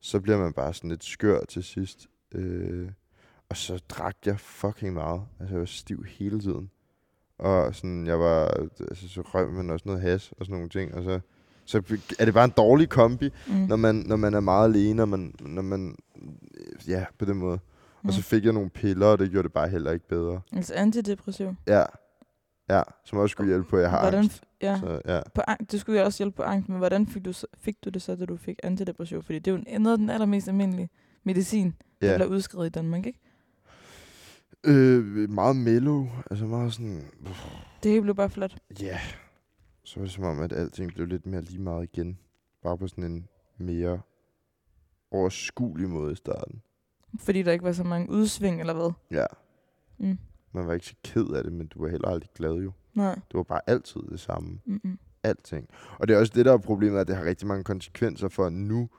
så 0.00 0.20
bliver 0.20 0.38
man 0.38 0.52
bare 0.52 0.74
sådan 0.74 0.90
lidt 0.90 1.04
skør 1.04 1.40
til 1.48 1.64
sidst. 1.64 2.06
Øh, 2.34 2.90
og 3.48 3.56
så 3.56 3.82
drak 3.88 4.16
jeg 4.26 4.40
fucking 4.40 4.94
meget. 4.94 5.22
Altså, 5.40 5.54
jeg 5.54 5.60
var 5.60 5.66
stiv 5.66 6.04
hele 6.04 6.40
tiden. 6.40 6.70
Og 7.38 7.74
sådan, 7.74 8.06
jeg 8.06 8.20
var, 8.20 8.46
altså, 8.80 9.08
så 9.08 9.20
røg 9.20 9.48
man 9.52 9.70
også 9.70 9.82
noget 9.86 10.00
has 10.00 10.32
og 10.38 10.46
sådan 10.46 10.54
nogle 10.54 10.68
ting, 10.68 10.94
og 10.94 11.02
så, 11.02 11.20
så 11.70 11.82
er 12.18 12.24
det 12.24 12.34
bare 12.34 12.44
en 12.44 12.52
dårlig 12.56 12.88
kombi, 12.88 13.30
Mm. 13.46 13.52
når 13.54 13.76
man, 13.76 13.94
når 13.94 14.16
man 14.16 14.34
er 14.34 14.40
meget 14.40 14.68
alene, 14.68 15.02
og 15.02 15.08
man, 15.08 15.34
når 15.40 15.62
man, 15.62 15.96
ja, 16.88 17.04
på 17.18 17.24
den 17.24 17.36
måde. 17.36 17.58
Og 18.04 18.12
så 18.12 18.22
fik 18.22 18.44
jeg 18.44 18.52
nogle 18.52 18.70
piller, 18.70 19.06
og 19.06 19.18
det 19.18 19.30
gjorde 19.30 19.42
det 19.48 19.52
bare 19.52 19.68
heller 19.68 19.90
ikke 19.92 20.08
bedre. 20.08 20.40
Altså 20.56 20.74
antidepressiv. 20.74 21.54
Ja. 21.66 21.84
Ja, 22.70 22.82
som 23.04 23.18
også 23.18 23.32
skulle 23.32 23.48
hjælpe 23.48 23.68
på, 23.68 23.76
at 23.76 23.82
jeg 23.82 23.90
har 23.90 24.00
hvordan, 24.02 24.18
angst. 24.20 24.42
ja, 24.62 24.80
Så, 24.80 25.00
ja. 25.04 25.20
på 25.34 25.42
ang- 25.48 25.66
det 25.70 25.80
skulle 25.80 25.98
jo 26.00 26.04
også 26.04 26.18
hjælpe 26.24 26.36
på 26.36 26.42
angst, 26.42 26.68
men 26.68 26.78
hvordan 26.78 27.06
fik 27.06 27.24
du, 27.24 27.32
fik 27.58 27.84
du 27.84 27.90
det 27.90 28.02
så, 28.02 28.14
da 28.16 28.24
du 28.24 28.36
fik 28.36 28.56
antidepressiv? 28.62 29.22
Fordi 29.22 29.38
det 29.38 29.50
er 29.50 29.56
jo 29.74 29.78
noget 29.78 29.92
af 29.94 29.98
den 29.98 30.10
allermest 30.10 30.48
almindelige 30.48 30.88
medicin, 31.24 31.74
der 32.00 32.10
ja. 32.10 32.16
bliver 32.16 32.28
udskrevet 32.30 32.66
i 32.66 32.70
Danmark, 32.70 33.06
ikke? 33.06 33.18
Øh, 34.64 35.30
meget 35.30 35.56
mellow. 35.56 36.08
Altså 36.30 36.44
meget 36.46 36.72
sådan... 36.72 37.02
Det 37.82 37.90
hele 37.90 38.02
blev 38.02 38.14
bare 38.14 38.30
flot. 38.30 38.56
Ja. 38.80 38.98
Så 39.84 40.00
var 40.00 40.04
det 40.06 40.14
som 40.14 40.24
om, 40.24 40.40
at 40.40 40.52
alting 40.52 40.94
blev 40.94 41.06
lidt 41.06 41.26
mere 41.26 41.42
lige 41.42 41.60
meget 41.60 41.82
igen. 41.92 42.18
Bare 42.62 42.78
på 42.78 42.86
sådan 42.86 43.04
en 43.04 43.28
mere 43.58 44.00
overskuelig 45.10 45.88
måde 45.88 46.12
i 46.12 46.16
starten. 46.16 46.62
Fordi 47.18 47.42
der 47.42 47.52
ikke 47.52 47.64
var 47.64 47.72
så 47.72 47.84
mange 47.84 48.10
udsving, 48.10 48.60
eller 48.60 48.74
hvad? 48.74 48.92
Ja. 49.10 49.26
Mm. 49.98 50.18
Man 50.52 50.66
var 50.66 50.72
ikke 50.72 50.86
så 50.86 50.94
ked 51.04 51.26
af 51.26 51.44
det, 51.44 51.52
men 51.52 51.66
du 51.66 51.82
var 51.82 51.88
heller 51.88 52.08
aldrig 52.08 52.30
glad 52.34 52.54
jo. 52.54 52.72
Nej. 52.94 53.14
Det 53.14 53.34
var 53.34 53.42
bare 53.42 53.60
altid 53.66 54.00
det 54.10 54.20
samme. 54.20 54.60
Mm-mm. 54.64 54.98
Alting. 55.22 55.68
Og 55.98 56.08
det 56.08 56.14
er 56.14 56.20
også 56.20 56.32
det, 56.34 56.44
der 56.44 56.52
er 56.52 56.58
problemet, 56.58 56.98
at 56.98 57.08
det 57.08 57.16
har 57.16 57.24
rigtig 57.24 57.48
mange 57.48 57.64
konsekvenser 57.64 58.28
for, 58.28 58.48
nu 58.48 58.90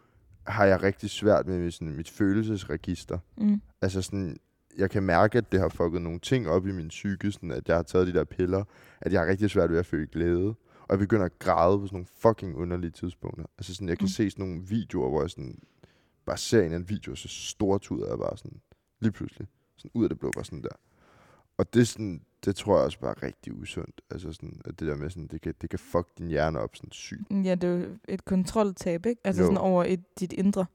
har 0.47 0.65
jeg 0.65 0.83
rigtig 0.83 1.09
svært 1.09 1.47
med 1.47 1.71
sådan, 1.71 1.95
mit 1.95 2.09
følelsesregister. 2.09 3.19
Mm. 3.37 3.61
Altså 3.81 4.01
sådan, 4.01 4.37
jeg 4.77 4.89
kan 4.89 5.03
mærke, 5.03 5.37
at 5.37 5.51
det 5.51 5.59
har 5.59 5.69
fucket 5.69 6.01
nogle 6.01 6.19
ting 6.19 6.47
op 6.47 6.67
i 6.67 6.71
min 6.71 6.87
psyke, 6.87 7.31
sådan 7.31 7.51
at 7.51 7.67
jeg 7.67 7.75
har 7.75 7.83
taget 7.83 8.07
de 8.07 8.13
der 8.13 8.23
piller, 8.23 8.63
at 9.01 9.13
jeg 9.13 9.21
har 9.21 9.27
rigtig 9.27 9.49
svært 9.49 9.71
ved 9.71 9.79
at 9.79 9.85
føle 9.85 10.07
glæde. 10.07 10.55
Og 10.91 10.95
jeg 10.95 10.99
begynder 10.99 11.25
at 11.25 11.39
græde 11.39 11.79
på 11.79 11.85
sådan 11.87 11.95
nogle 11.95 12.07
fucking 12.17 12.55
underlige 12.55 12.91
tidspunkter. 12.91 13.45
Altså 13.57 13.73
sådan, 13.75 13.89
jeg 13.89 13.97
kan 13.97 14.03
Mm. 14.03 14.05
mm. 14.05 14.09
se 14.09 14.29
sådan 14.29 14.45
nogle 14.45 14.61
videoer, 14.67 15.09
hvor 15.09 15.21
jeg 15.21 15.29
sådan, 15.29 15.59
bare 16.25 16.37
ser 16.37 16.61
en 16.61 16.73
anden 16.73 16.89
video, 16.89 17.15
så 17.15 17.27
stortuder 17.27 18.07
jeg 18.07 18.17
bare 18.17 18.37
sådan, 18.37 18.61
lige 18.99 19.11
pludselig. 19.11 19.47
Sådan 19.77 19.91
ud 19.93 20.03
af 20.03 20.09
det 20.09 20.19
blå, 20.19 20.31
bare 20.35 20.45
sådan 20.45 20.61
der. 20.63 20.69
Og 21.57 21.73
det, 21.73 21.87
sådan, 21.87 22.21
det 22.45 22.55
tror 22.55 22.75
jeg 22.77 22.85
også 22.85 22.99
bare 22.99 23.11
er 23.17 23.23
rigtig 23.23 23.53
usundt. 23.53 24.01
Altså 24.09 24.33
sådan, 24.33 24.61
at 24.65 24.79
det 24.79 24.87
der 24.87 24.95
med 24.95 25.09
sådan, 25.09 25.27
det 25.27 25.41
kan, 25.41 25.53
det 25.61 25.69
kan 25.69 25.79
fuck 25.79 26.07
din 26.17 26.27
hjerne 26.27 26.59
op 26.59 26.75
sådan 26.75 26.91
sygt. 26.91 27.31
Ja, 27.31 27.55
det 27.55 27.63
er 27.63 27.67
jo 27.77 27.85
et 28.07 28.25
kontroltab, 28.25 29.05
ikke? 29.05 29.21
Altså 29.23 29.41
Jo. 29.41 29.45
sådan 29.47 29.57
over 29.57 29.83
et, 29.83 30.19
dit 30.19 30.33
indre. 30.33 30.65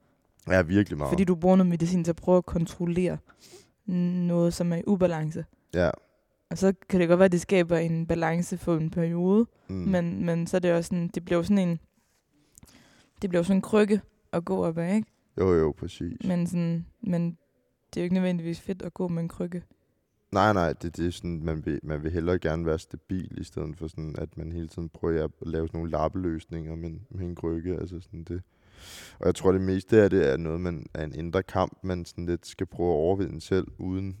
Ja, 0.47 0.61
virkelig 0.61 0.97
meget. 0.97 1.11
Fordi 1.11 1.23
du 1.23 1.35
bruger 1.35 1.55
noget 1.55 1.69
medicin 1.69 2.03
til 2.03 2.11
at 2.11 2.15
prøve 2.15 2.37
at 2.37 2.45
kontrollere 2.45 3.17
noget, 3.85 4.53
som 4.53 4.71
er 4.73 4.77
i 4.77 4.83
ubalance. 4.87 5.45
Ja. 5.73 5.89
Og 6.49 6.57
så 6.57 6.73
kan 6.89 6.99
det 6.99 7.07
godt 7.07 7.19
være, 7.19 7.25
at 7.25 7.31
det 7.31 7.41
skaber 7.41 7.77
en 7.77 8.07
balance 8.07 8.57
for 8.57 8.77
en 8.77 8.89
periode, 8.89 9.45
Mm. 9.69 9.75
men, 9.75 10.25
men 10.25 10.47
så 10.47 10.57
er 10.57 10.61
det 10.61 10.73
også 10.73 10.87
sådan, 10.87 11.07
det 11.07 11.25
bliver 11.25 11.41
sådan 11.41 11.57
en, 11.69 11.79
det 13.21 13.29
bliver 13.29 13.43
sådan 13.43 13.57
en 13.57 13.61
krykke 13.61 14.01
at 14.33 14.45
gå 14.45 14.65
op 14.65 14.77
af, 14.77 14.95
ikke? 14.95 15.07
Jo, 15.39 15.53
jo, 15.53 15.71
præcis. 15.71 16.13
Men, 16.27 16.47
sådan, 16.47 16.85
men 17.01 17.37
det 17.93 17.99
er 17.99 18.01
jo 18.01 18.03
ikke 18.03 18.13
nødvendigvis 18.13 18.59
fedt 18.61 18.81
at 18.81 18.93
gå 18.93 19.07
med 19.07 19.23
en 19.23 19.27
krykke. 19.29 19.63
Nej, 20.31 20.53
nej, 20.53 20.73
det, 20.73 20.97
det 20.97 21.07
er 21.07 21.11
sådan, 21.11 21.43
man 21.43 21.65
vil, 21.65 21.79
man 21.83 22.03
vil 22.03 22.11
hellere 22.11 22.39
gerne 22.39 22.65
være 22.65 22.79
stabil, 22.79 23.37
i 23.41 23.43
stedet 23.43 23.77
for 23.77 23.87
sådan, 23.87 24.15
at 24.17 24.37
man 24.37 24.51
hele 24.51 24.67
tiden 24.67 24.89
prøver 24.89 25.23
at 25.23 25.31
lave 25.41 25.67
sådan 25.67 25.77
nogle 25.77 25.91
lappeløsninger 25.91 26.75
med, 26.75 26.89
en- 26.89 27.01
med 27.09 27.25
en 27.25 27.35
krykke, 27.35 27.73
altså 27.75 27.99
sådan 27.99 28.23
det. 28.23 28.41
Og 29.19 29.25
jeg 29.25 29.35
tror, 29.35 29.51
det 29.51 29.61
meste 29.61 30.01
af 30.01 30.09
det 30.09 30.29
er 30.33 30.37
noget, 30.37 30.61
man 30.61 30.85
er 30.93 31.03
en 31.03 31.15
indre 31.15 31.43
kamp, 31.43 31.77
man 31.83 32.05
sådan 32.05 32.25
lidt 32.25 32.47
skal 32.47 32.65
prøve 32.67 32.89
at 32.89 32.93
overvinde 32.97 33.41
selv, 33.41 33.67
uden 33.77 34.17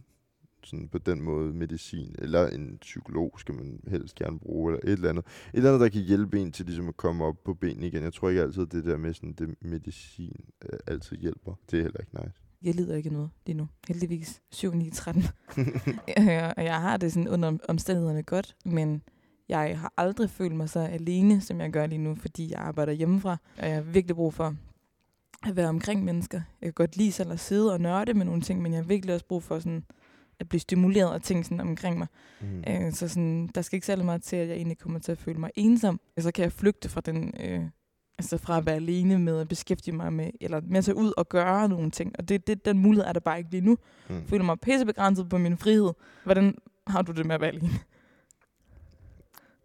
sådan 0.63 0.87
på 0.87 0.97
den 0.97 1.21
måde 1.21 1.53
medicin, 1.53 2.15
eller 2.19 2.47
en 2.47 2.77
psykolog 2.81 3.39
skal 3.39 3.55
man 3.55 3.79
helst 3.87 4.15
gerne 4.15 4.39
bruge, 4.39 4.73
eller 4.73 4.83
et 4.83 4.93
eller 4.93 5.09
andet. 5.09 5.25
Et 5.25 5.57
eller 5.57 5.69
andet, 5.69 5.81
der 5.81 5.89
kan 5.89 6.01
hjælpe 6.01 6.39
en 6.39 6.51
til 6.51 6.65
ligesom 6.65 6.87
at 6.87 6.97
komme 6.97 7.25
op 7.25 7.43
på 7.43 7.53
benene 7.53 7.87
igen. 7.87 8.03
Jeg 8.03 8.13
tror 8.13 8.29
ikke 8.29 8.41
altid, 8.41 8.65
det 8.65 8.85
der 8.85 8.97
med 8.97 9.13
sådan, 9.13 9.33
det 9.33 9.55
medicin 9.61 10.45
øh, 10.65 10.79
altid 10.87 11.17
hjælper. 11.17 11.53
Det 11.71 11.79
er 11.79 11.83
heller 11.83 11.99
ikke 11.99 12.25
nice. 12.25 12.41
Jeg 12.63 12.75
lider 12.75 12.95
ikke 12.95 13.07
af 13.07 13.13
noget 13.13 13.29
lige 13.45 13.57
nu. 13.57 13.67
Heldigvis 13.87 14.41
7, 14.51 14.73
9, 14.73 14.89
13. 14.89 15.23
Øh, 16.17 16.53
og 16.57 16.63
jeg 16.63 16.81
har 16.81 16.97
det 16.97 17.13
sådan 17.13 17.27
under 17.27 17.57
omstændighederne 17.67 18.23
godt, 18.23 18.55
men 18.65 19.01
jeg 19.49 19.79
har 19.79 19.93
aldrig 19.97 20.29
følt 20.29 20.55
mig 20.55 20.69
så 20.69 20.79
alene, 20.79 21.41
som 21.41 21.61
jeg 21.61 21.71
gør 21.71 21.85
lige 21.85 21.99
nu, 21.99 22.15
fordi 22.15 22.51
jeg 22.51 22.59
arbejder 22.59 22.93
hjemmefra, 22.93 23.37
og 23.57 23.67
jeg 23.67 23.75
har 23.75 23.81
virkelig 23.81 24.15
brug 24.15 24.33
for 24.33 24.55
at 25.47 25.55
være 25.55 25.67
omkring 25.67 26.03
mennesker. 26.03 26.41
Jeg 26.61 26.67
kan 26.67 26.73
godt 26.73 26.97
lide 26.97 27.11
selv 27.11 27.31
at 27.31 27.39
sidde 27.39 27.73
og 27.73 27.81
nørde 27.81 28.13
med 28.13 28.25
nogle 28.25 28.41
ting, 28.41 28.61
men 28.61 28.71
jeg 28.71 28.79
har 28.79 28.87
virkelig 28.87 29.15
også 29.15 29.25
brug 29.25 29.43
for 29.43 29.59
sådan 29.59 29.83
at 30.39 30.49
blive 30.49 30.59
stimuleret 30.59 31.13
af 31.13 31.21
ting 31.21 31.45
sådan 31.45 31.59
omkring 31.59 31.97
mig. 31.97 32.07
Mm. 32.41 32.63
Øh, 32.67 32.91
så 32.91 33.07
sådan, 33.07 33.47
der 33.55 33.61
skal 33.61 33.77
ikke 33.77 33.87
særlig 33.87 34.05
meget 34.05 34.23
til, 34.23 34.35
at 34.35 34.47
jeg 34.47 34.55
egentlig 34.55 34.77
kommer 34.77 34.99
til 34.99 35.11
at 35.11 35.17
føle 35.17 35.39
mig 35.39 35.51
ensom. 35.55 35.99
Og 36.17 36.23
så 36.23 36.31
kan 36.31 36.43
jeg 36.43 36.51
flygte 36.51 36.89
fra 36.89 37.01
den, 37.01 37.33
øh, 37.39 37.61
altså 38.17 38.37
fra 38.37 38.57
at 38.57 38.65
være 38.65 38.75
alene 38.75 39.19
med 39.19 39.39
at 39.39 39.47
beskæftige 39.47 39.95
mig 39.95 40.13
med, 40.13 40.29
eller 40.41 40.61
med 40.61 40.77
at 40.77 40.85
tage 40.85 40.97
ud 40.97 41.13
og 41.17 41.29
gøre 41.29 41.69
nogle 41.69 41.91
ting. 41.91 42.13
Og 42.19 42.29
det, 42.29 42.47
det, 42.47 42.65
den 42.65 42.79
mulighed 42.79 43.05
er 43.07 43.13
der 43.13 43.19
bare 43.19 43.37
ikke 43.37 43.51
lige 43.51 43.65
nu. 43.65 43.77
Mm. 44.09 44.15
Jeg 44.15 44.23
føler 44.27 44.45
mig 44.45 44.59
pissebegrænset 44.59 45.29
på 45.29 45.37
min 45.37 45.57
frihed. 45.57 45.93
Hvordan 46.23 46.55
har 46.87 47.01
du 47.01 47.11
det 47.11 47.25
med 47.25 47.35
at 47.35 47.41
være 47.41 47.49
alene? 47.49 47.79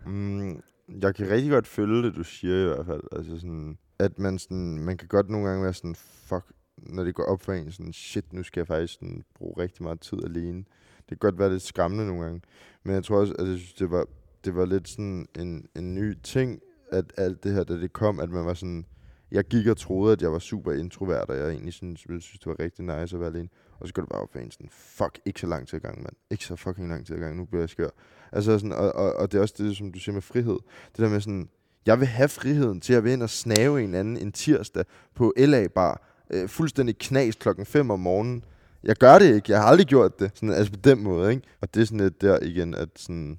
Mm, 0.06 0.62
jeg 1.02 1.14
kan 1.14 1.30
rigtig 1.30 1.50
godt 1.50 1.66
følge 1.66 2.02
det, 2.02 2.14
du 2.14 2.22
siger 2.22 2.62
i 2.62 2.66
hvert 2.66 2.86
fald. 2.86 3.02
Altså 3.12 3.38
sådan, 3.38 3.78
at 3.98 4.18
man, 4.18 4.38
sådan, 4.38 4.78
man 4.78 4.96
kan 4.96 5.08
godt 5.08 5.30
nogle 5.30 5.48
gange 5.48 5.64
være 5.64 5.74
sådan, 5.74 5.94
fuck, 5.94 6.52
når 6.86 7.04
det 7.04 7.14
går 7.14 7.24
op 7.24 7.40
for 7.40 7.52
en, 7.52 7.72
sådan, 7.72 7.92
shit, 7.92 8.32
nu 8.32 8.42
skal 8.42 8.60
jeg 8.60 8.66
faktisk 8.66 8.94
sådan, 8.94 9.24
bruge 9.34 9.62
rigtig 9.62 9.82
meget 9.82 10.00
tid 10.00 10.18
alene. 10.24 10.58
Det 10.98 11.08
kan 11.08 11.16
godt 11.16 11.38
være 11.38 11.50
lidt 11.50 11.62
skræmmende 11.62 12.06
nogle 12.06 12.22
gange. 12.22 12.40
Men 12.82 12.94
jeg 12.94 13.04
tror 13.04 13.16
også, 13.16 13.34
at 13.38 13.48
jeg 13.48 13.58
synes, 13.58 13.72
det 13.72 13.90
var, 13.90 14.06
det 14.44 14.56
var 14.56 14.64
lidt 14.64 14.88
sådan 14.88 15.26
en, 15.38 15.68
en 15.76 15.94
ny 15.94 16.14
ting, 16.22 16.60
at 16.90 17.12
alt 17.16 17.44
det 17.44 17.52
her, 17.52 17.64
da 17.64 17.74
det 17.74 17.92
kom, 17.92 18.20
at 18.20 18.30
man 18.30 18.44
var 18.44 18.54
sådan, 18.54 18.86
jeg 19.30 19.44
gik 19.44 19.66
og 19.66 19.76
troede, 19.76 20.12
at 20.12 20.22
jeg 20.22 20.32
var 20.32 20.38
super 20.38 20.72
introvert, 20.72 21.30
og 21.30 21.36
jeg 21.36 21.48
egentlig 21.48 21.72
synes, 21.72 22.06
jeg 22.08 22.22
synes, 22.22 22.38
det 22.38 22.46
var 22.46 22.60
rigtig 22.60 22.84
nice 22.84 23.16
at 23.16 23.20
være 23.20 23.30
alene. 23.30 23.48
Og 23.80 23.88
så 23.88 23.94
går 23.94 24.02
det 24.02 24.08
bare 24.08 24.22
op 24.22 24.32
for 24.32 24.38
en 24.38 24.50
sådan, 24.50 24.68
fuck, 24.70 25.18
ikke 25.24 25.40
så 25.40 25.46
lang 25.46 25.68
tid 25.68 25.74
ad 25.74 25.80
gang, 25.80 26.02
mand. 26.02 26.16
Ikke 26.30 26.44
så 26.44 26.56
fucking 26.56 26.88
lang 26.88 27.06
tid 27.06 27.16
ad 27.16 27.20
gang, 27.20 27.36
nu 27.36 27.44
bliver 27.44 27.62
jeg 27.62 27.68
skør. 27.68 27.88
Altså 28.32 28.58
sådan, 28.58 28.72
og, 28.72 28.92
og, 28.92 29.14
og 29.14 29.32
det 29.32 29.38
er 29.38 29.42
også 29.42 29.54
det, 29.58 29.76
som 29.76 29.92
du 29.92 29.98
siger 29.98 30.12
med 30.12 30.22
frihed. 30.22 30.58
Det 30.88 30.98
der 30.98 31.08
med 31.08 31.20
sådan, 31.20 31.48
jeg 31.86 31.98
vil 31.98 32.06
have 32.06 32.28
friheden 32.28 32.80
til 32.80 32.94
at 32.94 33.04
være 33.04 33.12
ind 33.12 33.22
og 33.22 33.30
snave 33.30 33.82
en 33.82 33.94
anden 33.94 34.16
en 34.16 34.32
tirsdag 34.32 34.84
på 35.14 35.32
LA 35.36 35.66
Bar. 35.68 36.11
Øh, 36.32 36.48
fuldstændig 36.48 36.98
knas 36.98 37.34
klokken 37.34 37.66
5 37.66 37.90
om 37.90 38.00
morgenen. 38.00 38.44
Jeg 38.82 38.96
gør 38.96 39.18
det 39.18 39.34
ikke. 39.34 39.52
Jeg 39.52 39.60
har 39.60 39.66
aldrig 39.66 39.86
gjort 39.86 40.20
det. 40.20 40.30
Sådan, 40.34 40.54
altså 40.54 40.72
på 40.72 40.80
den 40.84 41.02
måde, 41.02 41.30
ikke? 41.30 41.42
Og 41.60 41.74
det 41.74 41.80
er 41.80 41.84
sådan 41.84 42.00
lidt 42.00 42.20
der 42.20 42.38
igen, 42.42 42.74
at 42.74 42.88
sådan, 42.96 43.38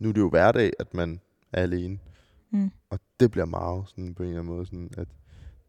nu 0.00 0.08
er 0.08 0.12
det 0.12 0.20
jo 0.20 0.28
hverdag, 0.28 0.72
at 0.78 0.94
man 0.94 1.20
er 1.52 1.62
alene. 1.62 1.98
Mm. 2.50 2.70
Og 2.90 2.98
det 3.20 3.30
bliver 3.30 3.46
meget 3.46 3.84
sådan 3.88 4.14
på 4.14 4.22
en 4.22 4.28
eller 4.28 4.40
anden 4.40 4.54
måde, 4.54 4.66
sådan 4.66 4.90
at 4.98 5.08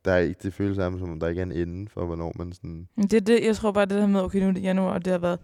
der 0.06 0.12
er 0.12 0.18
ikke, 0.18 0.40
det 0.44 0.54
føles 0.54 0.76
sammen, 0.76 1.00
som 1.00 1.12
om 1.12 1.20
der 1.20 1.28
ikke 1.28 1.40
er 1.40 1.46
en 1.46 1.52
ende 1.52 1.90
for, 1.90 2.06
hvornår 2.06 2.34
man 2.36 2.54
sådan... 2.54 2.88
Det, 3.02 3.14
er 3.14 3.22
det, 3.22 3.46
jeg 3.46 3.56
tror 3.56 3.72
bare, 3.72 3.86
det 3.86 3.98
der 3.98 4.08
med, 4.08 4.22
okay, 4.22 4.40
nu 4.40 4.48
er 4.48 4.52
det 4.52 4.64
januar, 4.64 4.94
og 4.94 5.06
det 5.06 5.12
har 5.12 5.20
været 5.20 5.40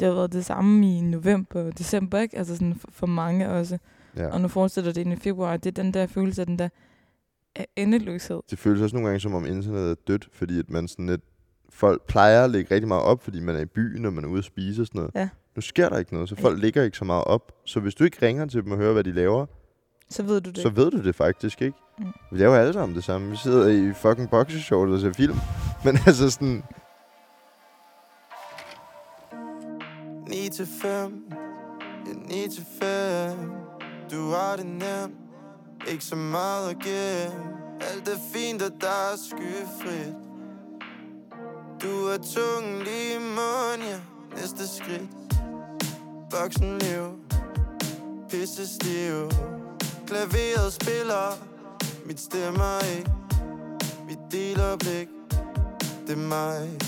det, 0.00 0.08
har 0.08 0.14
været 0.14 0.32
det 0.32 0.44
samme 0.44 0.96
i 0.96 1.00
november 1.00 1.62
og 1.62 1.78
december, 1.78 2.18
ikke? 2.18 2.38
Altså 2.38 2.56
sådan 2.56 2.74
for, 2.74 2.88
for 2.90 3.06
mange 3.06 3.50
også. 3.50 3.78
Ja. 4.16 4.28
Og 4.28 4.40
nu 4.40 4.48
fortsætter 4.48 4.92
det 4.92 5.00
ind 5.00 5.12
i 5.12 5.16
februar. 5.16 5.56
Det 5.56 5.78
er 5.78 5.82
den 5.82 5.94
der 5.94 6.06
følelse 6.06 6.42
af 6.42 6.46
den 6.46 6.58
der 6.58 6.68
af 7.56 7.66
endeløshed. 7.76 8.40
det 8.50 8.58
føles 8.58 8.82
også 8.82 8.96
nogle 8.96 9.08
gange, 9.08 9.20
som 9.20 9.34
om 9.34 9.46
internettet 9.46 9.90
er 9.90 9.94
dødt, 10.06 10.28
fordi 10.32 10.58
at 10.58 10.70
man 10.70 10.88
sådan 10.88 11.06
lidt, 11.06 11.20
folk 11.70 12.06
plejer 12.06 12.44
at 12.44 12.50
lægge 12.50 12.74
rigtig 12.74 12.88
meget 12.88 13.02
op, 13.02 13.22
fordi 13.24 13.40
man 13.40 13.54
er 13.56 13.60
i 13.60 13.64
byen, 13.66 14.04
og 14.04 14.12
man 14.12 14.24
er 14.24 14.28
ude 14.28 14.38
at 14.38 14.44
spise 14.44 14.82
og 14.82 14.86
sådan 14.86 14.98
noget. 14.98 15.10
Ja. 15.14 15.28
Nu 15.56 15.60
sker 15.62 15.88
der 15.88 15.98
ikke 15.98 16.14
noget, 16.14 16.28
så 16.28 16.36
folk 16.36 16.60
lægger 16.62 16.82
ikke 16.82 16.96
så 16.96 17.04
meget 17.04 17.24
op. 17.24 17.52
Så 17.64 17.80
hvis 17.80 17.94
du 17.94 18.04
ikke 18.04 18.26
ringer 18.26 18.46
til 18.46 18.62
dem 18.64 18.72
og 18.72 18.78
hører, 18.78 18.92
hvad 18.92 19.04
de 19.04 19.12
laver, 19.12 19.46
Så 20.10 20.22
ved 20.22 20.40
du 20.40 20.50
det. 20.50 20.58
så 20.58 20.68
ved 20.70 20.90
du 20.90 21.02
det 21.04 21.14
faktisk 21.14 21.62
ikke. 21.62 21.78
Mm. 21.98 22.04
Vi 22.32 22.38
laver 22.38 22.56
alle 22.56 22.72
sammen 22.72 22.96
det 22.96 23.04
samme. 23.04 23.30
Vi 23.30 23.36
sidder 23.36 23.68
i 23.68 23.92
fucking 23.94 24.30
boxershorts 24.30 24.92
og 24.92 25.00
ser 25.00 25.12
film. 25.12 25.34
Men 25.84 25.98
altså 26.06 26.30
sådan, 26.30 26.62
9 30.28 30.48
til 30.52 30.66
5 30.82 31.24
Ja, 32.06 32.12
9 32.12 32.48
til 32.48 32.66
5 32.82 33.50
Du 34.10 34.30
har 34.30 34.56
det 34.56 34.66
nemt 34.66 35.14
ikke 35.88 36.04
så 36.04 36.16
meget 36.16 36.70
at 36.70 36.78
give. 36.78 37.32
Alt 37.80 38.08
er 38.08 38.18
fint, 38.32 38.62
og 38.62 38.70
der 38.80 38.86
er 38.86 39.16
skyfrit. 39.16 40.14
Du 41.82 42.06
er 42.06 42.18
tungen 42.34 42.82
lige 42.82 43.14
i 43.14 43.18
mund, 43.18 43.82
ja. 43.82 43.98
Næste 44.36 44.68
skridt. 44.68 45.10
Voksenliv 46.30 47.18
Pisse 48.30 48.66
stiv. 48.66 49.30
Klaveret 50.06 50.72
spiller. 50.72 51.38
Mit 52.06 52.20
stemmer 52.20 52.96
ikke. 52.96 53.12
Vi 54.08 54.16
deler 54.30 54.76
blik 54.76 55.08
Det 56.06 56.12
er 56.12 56.28
mig. 56.28 56.78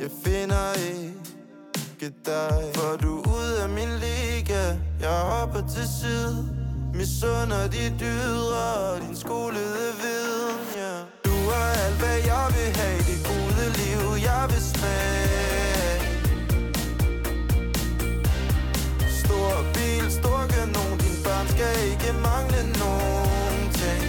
Jeg 0.00 0.10
finder 0.24 0.72
ikke 0.74 2.14
dig. 2.26 2.70
For 2.74 2.96
du 2.96 3.20
er 3.20 3.28
ude 3.28 3.62
af 3.62 3.68
min 3.68 3.88
liga. 3.88 4.76
Jeg 5.00 5.20
hopper 5.20 5.60
til 5.60 5.88
side. 6.00 6.67
Misunder 6.94 7.68
dit 7.68 8.02
ydre 8.02 8.64
og 8.90 9.00
Din 9.00 9.16
skolede 9.16 9.88
viden 10.02 10.60
ja. 10.76 10.94
Du 11.24 11.34
er 11.48 11.68
alt 11.84 11.98
hvad 11.98 12.18
jeg 12.32 12.46
vil 12.56 12.70
have 12.80 12.98
Det 13.08 13.18
gode 13.30 13.64
liv 13.80 14.00
jeg 14.28 14.44
vil 14.50 14.62
smage. 14.72 15.98
Stor 19.22 19.52
bil, 19.74 20.04
stor 20.20 20.40
kanon 20.52 20.98
Din 21.02 21.16
børn 21.24 21.46
skal 21.54 21.74
ikke 21.90 22.10
mangle 22.28 22.62
nogen 22.82 23.62
ting. 23.80 24.04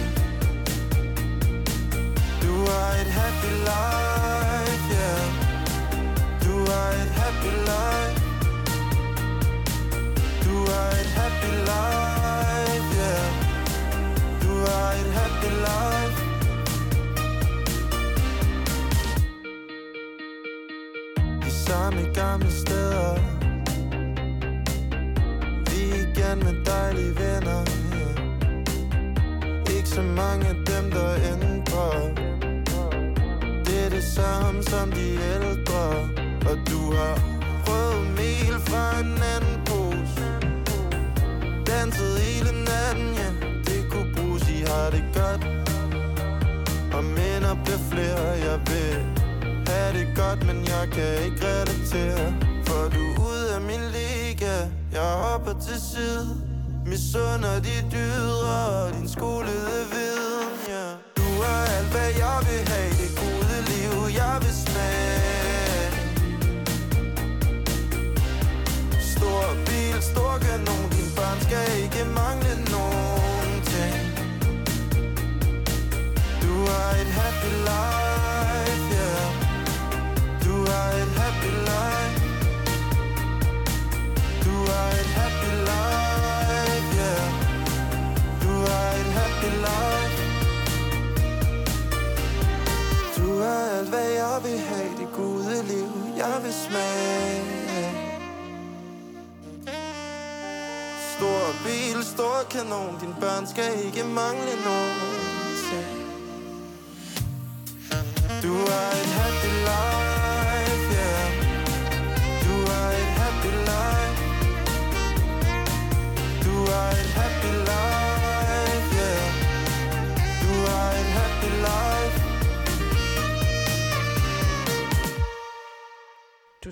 Du 2.42 2.54
har 2.70 2.90
et 3.02 3.10
happy 3.18 3.52
life, 3.68 4.09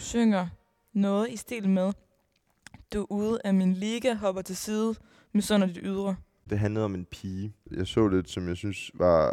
synger 0.08 0.48
noget 0.92 1.30
i 1.30 1.36
stil 1.36 1.68
med, 1.68 1.92
du 2.92 3.00
er 3.00 3.06
ude 3.12 3.38
af 3.44 3.54
min 3.54 3.74
liga, 3.74 4.14
hopper 4.14 4.42
til 4.42 4.56
side, 4.56 4.94
misunder 5.32 5.66
dit 5.66 5.78
ydre. 5.82 6.16
Det 6.50 6.58
handlede 6.58 6.84
om 6.84 6.94
en 6.94 7.04
pige. 7.04 7.54
Jeg 7.70 7.86
så 7.86 8.08
lidt, 8.08 8.30
som 8.30 8.48
jeg 8.48 8.56
synes 8.56 8.90
var, 8.94 9.32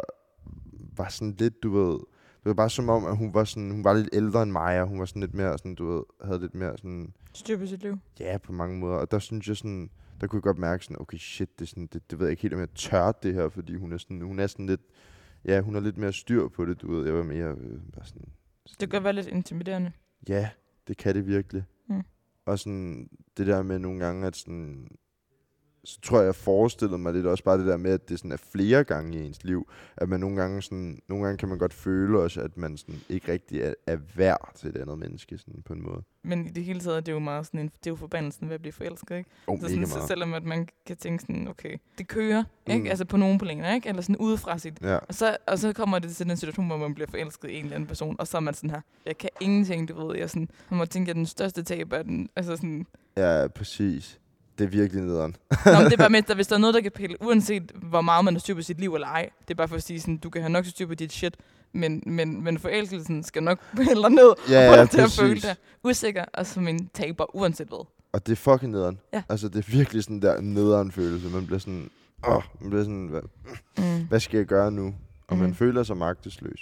var 0.96 1.08
sådan 1.08 1.34
lidt, 1.38 1.62
du 1.62 1.70
ved... 1.70 1.92
Det 2.38 2.50
var 2.50 2.54
bare 2.54 2.70
som 2.70 2.88
om, 2.88 3.04
at 3.04 3.16
hun 3.16 3.34
var, 3.34 3.44
sådan, 3.44 3.70
hun 3.70 3.84
var 3.84 3.94
lidt 3.94 4.08
ældre 4.12 4.42
end 4.42 4.50
mig, 4.50 4.82
og 4.82 4.88
hun 4.88 4.98
var 4.98 5.04
sådan 5.04 5.20
lidt 5.20 5.34
mere, 5.34 5.58
sådan, 5.58 5.74
du 5.74 5.92
ved, 5.92 6.02
havde 6.24 6.40
lidt 6.40 6.54
mere 6.54 6.78
sådan... 6.78 7.14
Styr 7.32 7.58
på 7.58 7.66
sit 7.66 7.82
liv. 7.82 7.98
Ja, 8.20 8.38
på 8.38 8.52
mange 8.52 8.78
måder. 8.78 8.96
Og 8.96 9.10
der 9.10 9.18
synes 9.18 9.48
jeg 9.48 9.56
sådan, 9.56 9.90
der 10.20 10.26
kunne 10.26 10.36
jeg 10.36 10.42
godt 10.42 10.58
mærke 10.58 10.84
sådan, 10.84 11.00
okay 11.00 11.18
shit, 11.18 11.58
det, 11.58 11.68
sådan, 11.68 11.86
det, 11.86 12.10
det 12.10 12.18
ved 12.18 12.26
jeg 12.26 12.30
ikke 12.30 12.42
helt, 12.42 12.54
om 12.54 12.60
jeg 12.60 12.74
tør 12.74 13.12
det 13.12 13.34
her, 13.34 13.48
fordi 13.48 13.76
hun 13.76 13.92
er 13.92 13.98
sådan, 13.98 14.20
hun 14.20 14.38
er 14.38 14.46
sådan 14.46 14.66
lidt, 14.66 14.80
ja, 15.44 15.60
hun 15.60 15.74
har 15.74 15.80
lidt 15.80 15.96
mere 15.96 16.12
styr 16.12 16.48
på 16.48 16.64
det, 16.64 16.82
du 16.82 16.94
ved. 16.94 17.04
Jeg 17.04 17.14
var 17.14 17.22
mere 17.22 17.48
øh, 17.48 17.80
bare 17.94 18.06
sådan, 18.06 18.28
Det 18.68 18.78
kan 18.78 18.88
godt 18.88 19.04
være 19.04 19.12
lidt 19.12 19.26
intimiderende. 19.26 19.92
Ja, 20.28 20.48
det 20.88 20.96
kan 20.96 21.14
det 21.14 21.26
virkelig. 21.26 21.64
Mm. 21.88 22.02
Og 22.44 22.58
sådan 22.58 23.08
det 23.36 23.46
der 23.46 23.62
med 23.62 23.78
nogle 23.78 24.04
gange, 24.04 24.26
at 24.26 24.36
sådan, 24.36 24.88
så 25.86 26.00
tror 26.00 26.18
jeg, 26.18 26.26
jeg 26.26 26.34
forestillede 26.34 26.98
mig 26.98 27.12
lidt 27.12 27.26
også 27.26 27.44
bare 27.44 27.58
det 27.58 27.66
der 27.66 27.76
med, 27.76 27.90
at 27.90 28.08
det 28.08 28.18
sådan 28.18 28.32
er 28.32 28.36
flere 28.36 28.84
gange 28.84 29.18
i 29.18 29.26
ens 29.26 29.44
liv, 29.44 29.68
at 29.96 30.08
man 30.08 30.20
nogle 30.20 30.36
gange 30.36 30.62
sådan, 30.62 30.98
nogle 31.08 31.24
gange 31.24 31.38
kan 31.38 31.48
man 31.48 31.58
godt 31.58 31.74
føle 31.74 32.18
også, 32.18 32.40
at 32.40 32.56
man 32.56 32.76
sådan 32.76 33.00
ikke 33.08 33.32
rigtig 33.32 33.60
er, 33.60 33.74
er 33.86 33.96
værd 34.16 34.52
til 34.54 34.68
et 34.68 34.76
andet 34.76 34.98
menneske 34.98 35.38
sådan 35.38 35.62
på 35.62 35.72
en 35.72 35.82
måde. 35.82 36.02
Men 36.24 36.46
i 36.46 36.50
det 36.50 36.64
hele 36.64 36.80
taget 36.80 36.96
er 36.96 37.00
det 37.00 37.12
jo 37.12 37.18
meget 37.18 37.46
sådan 37.46 37.60
en, 37.60 37.66
det 37.66 37.86
er 37.86 37.90
jo 37.90 37.96
forbandelsen 37.96 38.48
ved 38.48 38.54
at 38.54 38.60
blive 38.60 38.72
forelsket, 38.72 39.16
ikke? 39.16 39.30
Oh, 39.46 39.60
så, 39.60 39.68
sådan, 39.68 39.86
så 39.86 40.06
selvom 40.08 40.34
at 40.34 40.44
man 40.44 40.68
kan 40.86 40.96
tænke 40.96 41.20
sådan, 41.22 41.48
okay, 41.48 41.76
det 41.98 42.08
kører, 42.08 42.44
ikke? 42.66 42.82
Mm. 42.82 42.88
Altså 42.88 43.04
på 43.04 43.16
nogle 43.16 43.38
planer, 43.38 43.74
ikke? 43.74 43.88
Eller 43.88 44.02
sådan 44.02 44.16
udefra 44.16 44.58
sit. 44.58 44.78
Ja. 44.82 44.96
Og 44.96 45.14
så, 45.14 45.36
og 45.46 45.58
så 45.58 45.72
kommer 45.72 45.98
det 45.98 46.16
til 46.16 46.28
den 46.28 46.36
situation, 46.36 46.66
hvor 46.66 46.76
man 46.76 46.94
bliver 46.94 47.08
forelsket 47.10 47.50
i 47.50 47.54
en 47.54 47.64
eller 47.64 47.74
anden 47.74 47.86
person, 47.86 48.16
og 48.18 48.26
så 48.26 48.36
er 48.36 48.40
man 48.40 48.54
sådan 48.54 48.70
her, 48.70 48.80
jeg 49.06 49.18
kan 49.18 49.30
ingenting, 49.40 49.88
du 49.88 50.06
ved. 50.06 50.16
Jeg, 50.16 50.22
er 50.22 50.26
sådan, 50.26 50.48
man 50.70 50.78
må 50.78 50.84
tænke, 50.84 51.10
at 51.10 51.16
den 51.16 51.26
største 51.26 51.62
tab 51.62 51.92
er 51.92 52.02
den, 52.02 52.28
altså 52.36 52.56
sådan, 52.56 52.86
ja, 53.16 53.48
præcis. 53.48 54.20
Det 54.58 54.64
er 54.64 54.68
virkelig 54.68 55.02
nederen. 55.02 55.36
Nå, 55.66 55.72
men 55.72 55.84
det 55.84 55.92
er 55.92 55.96
bare 55.96 56.10
med, 56.16 56.22
at 56.30 56.34
hvis 56.36 56.46
der 56.46 56.54
er 56.54 56.58
noget, 56.60 56.74
der 56.74 56.80
kan 56.80 56.92
pille, 56.92 57.16
uanset 57.22 57.72
hvor 57.74 58.00
meget 58.00 58.24
man 58.24 58.34
har 58.34 58.38
styr 58.38 58.54
på 58.54 58.62
sit 58.62 58.80
liv 58.80 58.94
eller 58.94 59.06
ej, 59.08 59.30
det 59.40 59.50
er 59.50 59.54
bare 59.54 59.68
for 59.68 59.76
at 59.76 59.82
sige 59.82 60.00
sådan, 60.00 60.16
du 60.16 60.30
kan 60.30 60.42
have 60.42 60.50
nok 60.52 60.64
styr 60.66 60.86
på 60.86 60.94
dit 60.94 61.12
shit, 61.12 61.36
men, 61.72 62.02
men, 62.06 62.44
men 62.44 62.58
forelskelsen 62.58 63.22
skal 63.24 63.42
nok 63.42 63.58
pille 63.76 64.08
ned, 64.10 64.34
Ja, 64.50 64.68
og 64.68 64.74
få 64.74 64.80
ja, 64.80 64.84
til 64.86 65.00
at 65.00 65.10
føle 65.10 65.28
præcis. 65.34 65.42
dig 65.44 65.54
usikker, 65.84 66.24
og 66.34 66.46
som 66.46 66.68
en 66.68 66.88
taber, 66.94 67.36
uanset 67.36 67.68
hvad. 67.68 67.86
Og 68.12 68.26
det 68.26 68.32
er 68.32 68.36
fucking 68.36 68.72
nederen. 68.72 68.98
Ja. 69.12 69.22
Altså, 69.28 69.48
det 69.48 69.56
er 69.66 69.70
virkelig 69.70 70.02
sådan 70.04 70.22
der 70.22 70.40
nederen 70.40 70.92
følelse. 70.92 71.28
Man 71.28 71.46
bliver 71.46 71.58
sådan, 71.58 71.90
åh, 72.28 72.42
man 72.60 72.70
bliver 72.70 72.82
sådan, 72.84 73.06
hvad, 73.06 73.20
Mm. 73.78 74.06
hvad 74.08 74.20
skal 74.20 74.36
jeg 74.38 74.46
gøre 74.46 74.70
nu? 74.72 74.94
Og 75.28 75.36
man 75.38 75.46
Mhm. 75.46 75.54
føler 75.54 75.82
sig 75.82 75.96
magtesløs. 75.96 76.60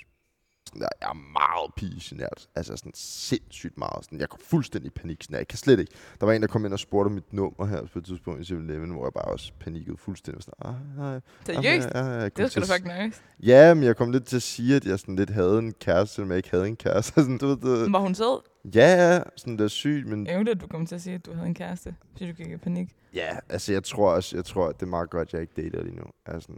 Sådan 0.74 0.82
der, 0.82 0.88
jeg 1.00 1.08
er 1.08 1.14
meget 1.32 1.74
pigenært. 1.76 2.48
Altså 2.54 2.76
sådan 2.76 2.92
sindssygt 2.94 3.78
meget. 3.78 4.04
Sådan, 4.04 4.20
jeg 4.20 4.28
går 4.28 4.38
fuldstændig 4.42 4.86
i 4.86 4.90
panik. 4.90 5.22
Sådan, 5.22 5.32
der. 5.32 5.38
jeg 5.38 5.48
kan 5.48 5.58
slet 5.58 5.80
ikke. 5.80 5.92
Der 6.20 6.26
var 6.26 6.32
en, 6.32 6.42
der 6.42 6.48
kom 6.48 6.64
ind 6.64 6.72
og 6.72 6.78
spurgte 6.78 7.06
om 7.06 7.12
mit 7.12 7.32
nummer 7.32 7.66
her 7.66 7.86
på 7.92 7.98
et 7.98 8.04
tidspunkt 8.04 8.50
i 8.50 8.54
7-Eleven, 8.54 8.90
hvor 8.90 9.04
jeg 9.04 9.12
bare 9.12 9.24
også 9.24 9.52
panikkede 9.60 9.96
fuldstændig. 9.96 10.42
Sådan, 10.42 10.74
ah, 10.74 10.96
nej, 10.96 11.20
Seriøst? 11.46 11.88
Ja, 11.94 11.98
ja, 11.98 12.10
jeg 12.10 12.34
kom 12.34 12.44
Det 12.44 12.54
da 12.54 12.60
at 12.60 12.66
fucking 12.66 13.04
nice. 13.04 13.20
Ja, 13.42 13.74
men 13.74 13.84
jeg 13.84 13.96
kom 13.96 14.10
lidt 14.10 14.24
til 14.26 14.36
at 14.36 14.42
sige, 14.42 14.76
at 14.76 14.84
jeg 14.84 14.98
sådan 14.98 15.16
lidt 15.16 15.30
havde 15.30 15.58
en 15.58 15.72
kæreste, 15.72 16.14
selvom 16.14 16.30
jeg 16.30 16.36
ikke 16.36 16.50
havde 16.50 16.66
en 16.66 16.76
kæreste. 16.76 17.12
sådan, 17.22 17.38
du 17.38 17.46
ved, 17.46 17.56
det, 17.56 17.92
Var 17.92 17.98
hun 17.98 18.14
sød? 18.14 18.42
ja, 18.74 19.20
sådan 19.36 19.58
der 19.58 19.68
sygt, 19.68 20.06
men 20.06 20.26
Ærgerligt, 20.26 20.54
at 20.56 20.60
du 20.60 20.66
kom 20.66 20.86
til 20.86 20.94
at 20.94 21.00
sige, 21.00 21.14
at 21.14 21.26
du 21.26 21.32
havde 21.32 21.46
en 21.46 21.54
kæreste, 21.54 21.94
fordi 22.12 22.30
du 22.30 22.32
gik 22.32 22.46
i 22.50 22.56
panik. 22.56 22.88
Ja, 23.14 23.38
altså 23.48 23.72
jeg 23.72 23.84
tror 23.84 24.10
også, 24.10 24.36
jeg 24.36 24.44
tror, 24.44 24.68
at 24.68 24.80
det 24.80 24.86
er 24.86 24.90
meget 24.90 25.10
godt, 25.10 25.28
at 25.28 25.32
jeg 25.32 25.40
ikke 25.40 25.62
dater 25.62 25.82
lige 25.84 25.96
nu. 25.96 26.04
Altså, 26.26 26.48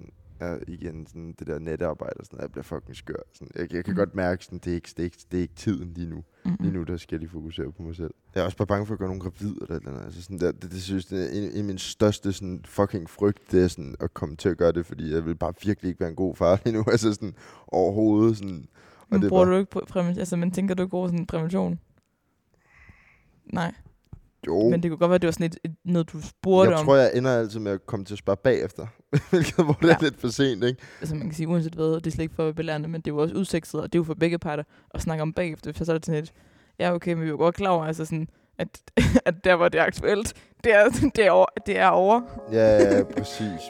jeg, 0.41 0.59
igen, 0.69 1.07
sådan, 1.07 1.35
det 1.39 1.47
der 1.47 1.59
netarbejde 1.59 2.25
sådan 2.25 2.41
jeg 2.41 2.53
bliver 2.53 2.63
fucking 2.63 2.97
skør. 2.97 3.15
Sådan, 3.35 3.49
jeg, 3.55 3.73
jeg 3.75 3.85
kan 3.85 3.93
Mhm. 3.93 3.99
godt 3.99 4.15
mærke, 4.15 4.45
sådan, 4.45 4.59
det, 4.59 4.71
er 4.71 4.75
ikke, 4.75 4.89
det, 4.89 4.99
er 4.99 5.05
ikke, 5.05 5.19
det 5.31 5.39
er 5.39 5.43
ikke 5.43 5.55
tiden 5.55 5.93
lige 5.95 6.09
nu. 6.11 6.17
Mm-hmm. 6.17 6.57
Lige 6.61 6.73
nu, 6.75 6.83
der 6.83 6.97
skal 6.97 7.15
jeg 7.17 7.21
lige 7.21 7.31
fokusere 7.31 7.73
på 7.73 7.83
mig 7.83 7.97
selv. 7.97 8.15
Jeg 8.35 8.41
er 8.41 8.45
også 8.45 8.57
bare 8.57 8.67
bange 8.67 8.87
for 8.87 8.93
at 8.95 8.99
gøre 8.99 9.09
nogen 9.09 9.21
gravid 9.21 9.55
eller 9.63 9.77
eller. 9.77 10.01
Altså, 10.05 10.23
sådan 10.23 10.39
der, 10.39 10.53
det, 10.53 10.71
det, 10.73 10.83
synes, 10.83 11.07
det 11.07 11.25
er 11.25 11.39
en, 11.39 11.51
en 11.51 11.59
af 11.59 11.65
mine 11.65 11.79
største 11.79 12.33
sådan, 12.33 12.61
fucking 12.65 13.11
frygt, 13.11 13.53
det 13.53 13.65
er 13.65 13.69
sådan, 13.69 13.95
at 14.01 14.15
komme 14.15 14.37
til 14.37 14.49
at 14.49 14.57
gøre 14.59 14.73
det, 14.73 14.87
fordi 14.87 15.13
jeg 15.15 15.27
vil 15.27 15.35
bare 15.35 15.53
virkelig 15.65 15.89
ikke 15.89 16.01
være 16.01 16.11
en 16.11 16.17
god 16.17 16.35
far 16.37 16.61
lige 16.65 16.77
nu. 16.77 16.85
Altså 16.89 17.13
sådan 17.13 17.35
overhovedet. 17.69 18.37
Sådan, 18.37 18.69
og 19.01 19.07
Men 19.11 19.21
det 19.21 19.27
er 19.27 19.29
bruger 19.29 19.45
bare, 19.45 19.55
du 19.55 19.59
ikke 19.59 19.71
prævention? 19.89 20.19
Altså, 20.19 20.37
men 20.37 20.51
tænker 20.51 20.75
du 20.75 20.83
ikke 20.83 20.95
over 20.95 21.07
sådan 21.09 21.21
en 21.21 21.27
prævention? 21.27 21.81
Nej, 23.53 23.75
jo, 24.47 24.69
men 24.71 24.83
det 24.83 24.91
kunne 24.91 24.99
godt 24.99 25.09
være, 25.09 25.15
at 25.15 25.23
det 25.23 25.27
var 25.29 25.33
sådan 25.33 25.47
et, 25.47 25.57
et 25.65 25.75
noget, 25.85 26.13
du 26.13 26.21
spurgte 26.23 26.71
jeg 26.71 26.79
om. 26.79 26.85
tror, 26.87 26.97
jeg 26.97 27.11
ender 27.15 27.39
altid 27.39 27.61
med 27.61 27.73
at 27.73 27.87
komme 27.87 28.05
til 28.05 28.15
at 28.15 28.19
spørge 28.19 28.37
bagefter. 28.37 28.87
Hvilket, 29.31 29.55
hvor 29.65 29.73
det 29.73 29.85
er 29.85 29.89
Ja. 29.89 29.97
lidt 30.01 30.21
for 30.21 30.29
sent, 30.29 30.65
ikke? 30.65 30.83
altså 31.01 31.15
man 31.15 31.25
kan 31.25 31.35
sige 31.35 31.49
uanset 31.49 31.75
hvad, 31.75 31.87
det 31.95 32.07
er 32.07 32.11
slet 32.11 32.23
ikke 32.23 32.35
for 32.35 32.49
at 32.49 32.55
belærende, 32.55 32.89
men 32.89 33.01
det 33.01 33.11
er 33.11 33.15
jo 33.15 33.21
også 33.23 33.35
udsigtet, 33.35 33.75
og 33.81 33.93
det 33.93 33.95
er 33.95 34.01
jo 34.01 34.05
for 34.05 34.15
begge 34.15 34.39
parter 34.39 34.63
at 34.95 35.01
snakke 35.03 35.23
om 35.23 35.33
bagefter, 35.33 35.73
for 35.73 35.85
så 35.85 35.93
er 35.93 35.99
det 35.99 36.07
sådan 36.07 36.23
et, 36.23 36.33
ja 36.81 36.95
okay, 36.95 37.13
men 37.13 37.23
vi 37.23 37.27
er 37.27 37.31
jo 37.31 37.37
godt 37.37 37.55
klar 37.55 37.71
over, 37.71 37.85
altså 37.85 38.05
sådan, 38.05 38.29
at, 38.59 38.69
at 39.27 39.35
der 39.45 39.57
hvor 39.57 39.69
det 39.69 39.81
er 39.81 39.85
aktuelt, 39.85 40.35
det 40.65 40.75
er, 40.75 40.89
det 41.17 41.27
er, 41.27 41.31
over, 41.31 41.47
det 41.67 41.79
er 41.79 41.89
over. 41.89 42.21
Ja, 42.53 42.97
ja, 42.97 43.03
præcis. 43.05 43.61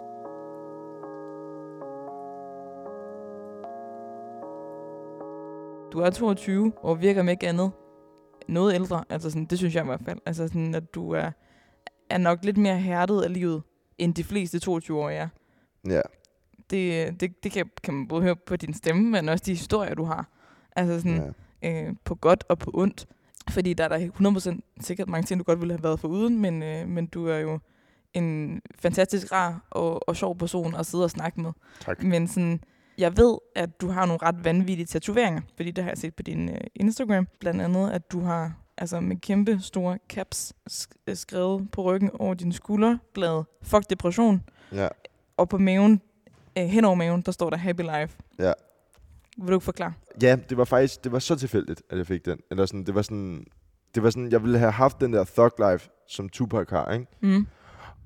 Du 5.92 6.00
er 6.00 6.10
22 6.10 6.72
og 6.82 7.00
virker 7.00 7.22
med 7.22 7.32
ikke 7.32 7.48
andet 7.48 7.70
noget 8.48 8.74
ældre, 8.74 9.04
altså 9.08 9.30
sådan, 9.30 9.44
det 9.44 9.58
synes 9.58 9.74
jeg 9.74 9.82
i 9.82 9.86
hvert 9.86 10.00
fald, 10.04 10.18
altså 10.26 10.48
sådan, 10.48 10.74
at 10.74 10.94
du 10.94 11.10
er, 11.10 11.30
er 12.10 12.18
nok 12.18 12.44
lidt 12.44 12.56
mere 12.56 12.78
hærdet 12.78 13.22
af 13.22 13.32
livet, 13.32 13.62
end 13.98 14.14
de 14.14 14.24
fleste 14.24 14.70
22-årige 14.70 15.18
er. 15.18 15.28
Ja. 15.88 16.00
Det, 16.70 17.20
det, 17.20 17.44
det 17.44 17.52
kan, 17.52 17.70
kan 17.84 17.94
man 17.94 18.08
både 18.08 18.22
høre 18.22 18.36
på 18.36 18.56
din 18.56 18.74
stemme, 18.74 19.10
men 19.10 19.28
også 19.28 19.44
de 19.46 19.50
historier, 19.50 19.94
du 19.94 20.04
har. 20.04 20.28
Altså 20.76 21.00
sådan, 21.00 21.34
ja. 21.62 21.86
øh, 21.86 21.94
på 22.04 22.14
godt 22.14 22.44
og 22.48 22.58
på 22.58 22.70
ondt. 22.74 23.06
Fordi 23.50 23.74
der 23.74 23.84
er 23.84 23.88
der 23.88 24.58
100% 24.60 24.80
sikkert 24.80 25.08
mange 25.08 25.26
ting, 25.26 25.40
du 25.40 25.44
godt 25.44 25.60
ville 25.60 25.74
have 25.74 25.82
været 25.82 26.00
for 26.00 26.08
uden, 26.08 26.40
men, 26.40 26.62
øh, 26.62 26.88
men 26.88 27.06
du 27.06 27.26
er 27.26 27.38
jo 27.38 27.58
en 28.14 28.60
fantastisk 28.78 29.32
rar 29.32 29.66
og, 29.70 30.08
og 30.08 30.16
sjov 30.16 30.38
person 30.38 30.74
at 30.74 30.86
sidde 30.86 31.04
og 31.04 31.10
snakke 31.10 31.40
med. 31.40 31.52
Tak. 31.80 32.02
Men 32.02 32.28
sådan, 32.28 32.60
jeg 32.98 33.16
ved, 33.16 33.38
at 33.56 33.80
du 33.80 33.88
har 33.88 34.06
nogle 34.06 34.18
ret 34.22 34.44
vanvittige 34.44 34.86
tatoveringer, 34.86 35.40
fordi 35.56 35.70
det 35.70 35.84
har 35.84 35.90
jeg 35.90 35.98
set 35.98 36.14
på 36.14 36.22
din 36.22 36.48
øh, 36.48 36.60
Instagram. 36.74 37.28
Blandt 37.40 37.62
andet, 37.62 37.90
at 37.90 38.12
du 38.12 38.20
har 38.20 38.52
altså 38.78 39.00
med 39.00 39.16
kæmpe 39.16 39.58
store 39.60 39.98
caps 40.08 40.52
sk- 40.70 41.02
øh, 41.06 41.16
skrevet 41.16 41.70
på 41.70 41.82
ryggen 41.82 42.10
over 42.18 42.34
din 42.34 42.52
skulderblad. 42.52 43.44
Fuck 43.62 43.90
depression. 43.90 44.42
Ja. 44.72 44.88
Og 45.36 45.48
på 45.48 45.58
maven, 45.58 46.00
øh, 46.58 46.64
hen 46.64 46.84
over 46.84 46.94
maven, 46.94 47.20
der 47.22 47.32
står 47.32 47.50
der 47.50 47.56
Happy 47.56 47.80
Life. 47.80 48.16
Ja. 48.38 48.52
Vil 49.38 49.48
du 49.48 49.52
ikke 49.54 49.64
forklare? 49.64 49.92
Ja, 50.22 50.36
det 50.48 50.56
var 50.56 50.64
faktisk 50.64 51.04
det 51.04 51.12
var 51.12 51.18
så 51.18 51.36
tilfældigt, 51.36 51.82
at 51.90 51.98
jeg 51.98 52.06
fik 52.06 52.24
den. 52.24 52.38
Eller 52.50 52.66
sådan, 52.66 52.84
det 52.84 52.94
var 52.94 53.02
sådan, 53.02 53.44
det 53.94 54.02
var 54.02 54.10
sådan, 54.10 54.30
jeg 54.32 54.42
ville 54.42 54.58
have 54.58 54.72
haft 54.72 55.00
den 55.00 55.12
der 55.12 55.24
Thug 55.24 55.70
Life, 55.70 55.88
som 56.08 56.28
Tupac 56.28 56.70
har, 56.70 56.92
ikke? 56.92 57.06
Mm. 57.20 57.46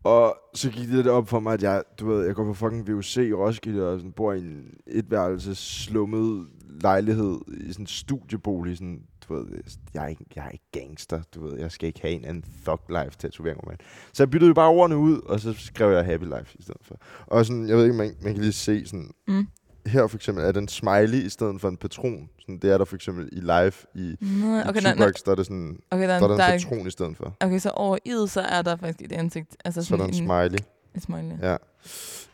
Og 0.04 0.36
så 0.54 0.70
gik 0.70 0.86
det 0.86 0.94
lidt 0.94 1.06
op 1.06 1.28
for 1.28 1.40
mig, 1.40 1.54
at 1.54 1.62
jeg, 1.62 1.82
du 2.00 2.06
ved, 2.06 2.26
jeg 2.26 2.34
går 2.34 2.44
på 2.44 2.54
fucking 2.54 2.88
VUC 2.88 3.16
i 3.16 3.32
Roskilde 3.32 3.88
og 3.88 3.98
sådan, 3.98 4.12
bor 4.12 4.32
i 4.32 4.38
en 4.38 4.74
etværelses 4.86 5.58
slummet 5.58 6.46
lejlighed 6.82 7.40
i 7.48 7.72
sådan 7.72 7.82
en 7.82 7.86
studiebolig. 7.86 8.76
Sådan, 8.76 9.02
du 9.28 9.34
ved, 9.34 9.46
jeg 9.94 10.04
er, 10.04 10.08
ikke, 10.08 10.24
jeg 10.36 10.44
er 10.46 10.50
ikke 10.50 10.70
gangster, 10.72 11.22
du 11.34 11.46
ved, 11.46 11.58
jeg 11.58 11.70
skal 11.72 11.86
ikke 11.86 12.00
have 12.00 12.14
en 12.14 12.24
anden 12.24 12.44
thug 12.64 12.80
life 12.88 13.18
tatovering 13.18 13.60
man. 13.66 13.76
mig. 13.78 13.86
Så 14.12 14.22
jeg 14.22 14.30
byttede 14.30 14.48
jo 14.48 14.54
bare 14.54 14.68
ordene 14.68 14.96
ud, 14.96 15.20
og 15.20 15.40
så 15.40 15.52
skrev 15.52 15.92
jeg 15.92 16.04
happy 16.04 16.24
life 16.24 16.56
i 16.58 16.62
stedet 16.62 16.80
for. 16.84 16.96
Og 17.26 17.46
sådan, 17.46 17.68
jeg 17.68 17.76
ved 17.76 17.84
ikke, 17.84 17.96
man, 17.96 18.14
man 18.22 18.32
kan 18.32 18.42
lige 18.42 18.52
se 18.52 18.86
sådan, 18.86 19.10
Mm 19.28 19.46
her 19.86 20.06
for 20.06 20.16
eksempel 20.16 20.44
er 20.44 20.52
den 20.52 20.68
smiley 20.68 21.26
i 21.26 21.28
stedet 21.28 21.60
for 21.60 21.68
en 21.68 21.76
patron. 21.76 22.28
Sådan, 22.40 22.58
det 22.58 22.72
er 22.72 22.78
der 22.78 22.84
for 22.84 22.96
eksempel 22.96 23.28
i 23.32 23.40
live 23.40 23.72
i, 23.94 24.16
Nå, 24.20 24.56
i 24.58 24.62
okay, 24.68 24.80
der, 24.82 24.92
Tupac, 24.92 25.12
der 25.24 25.30
er 25.30 25.34
det 25.34 25.46
sådan, 25.46 25.78
okay, 25.90 26.08
der, 26.08 26.18
der 26.18 26.24
er 26.24 26.28
der 26.28 26.36
der, 26.36 26.52
en 26.52 26.60
patron 26.60 26.86
i 26.86 26.90
stedet 26.90 27.16
for. 27.16 27.36
okay, 27.40 27.58
så 27.58 27.70
over 27.70 27.98
i'et, 28.08 28.28
så 28.28 28.40
er 28.40 28.62
der 28.62 28.76
faktisk 28.76 29.02
et 29.02 29.12
ansigt. 29.12 29.56
Altså 29.64 29.82
Så 29.82 29.96
der 29.96 30.02
sådan 30.02 30.14
en 30.14 30.26
smiley. 30.26 30.58
en 30.94 31.00
smiley. 31.00 31.36
Ja. 31.42 31.56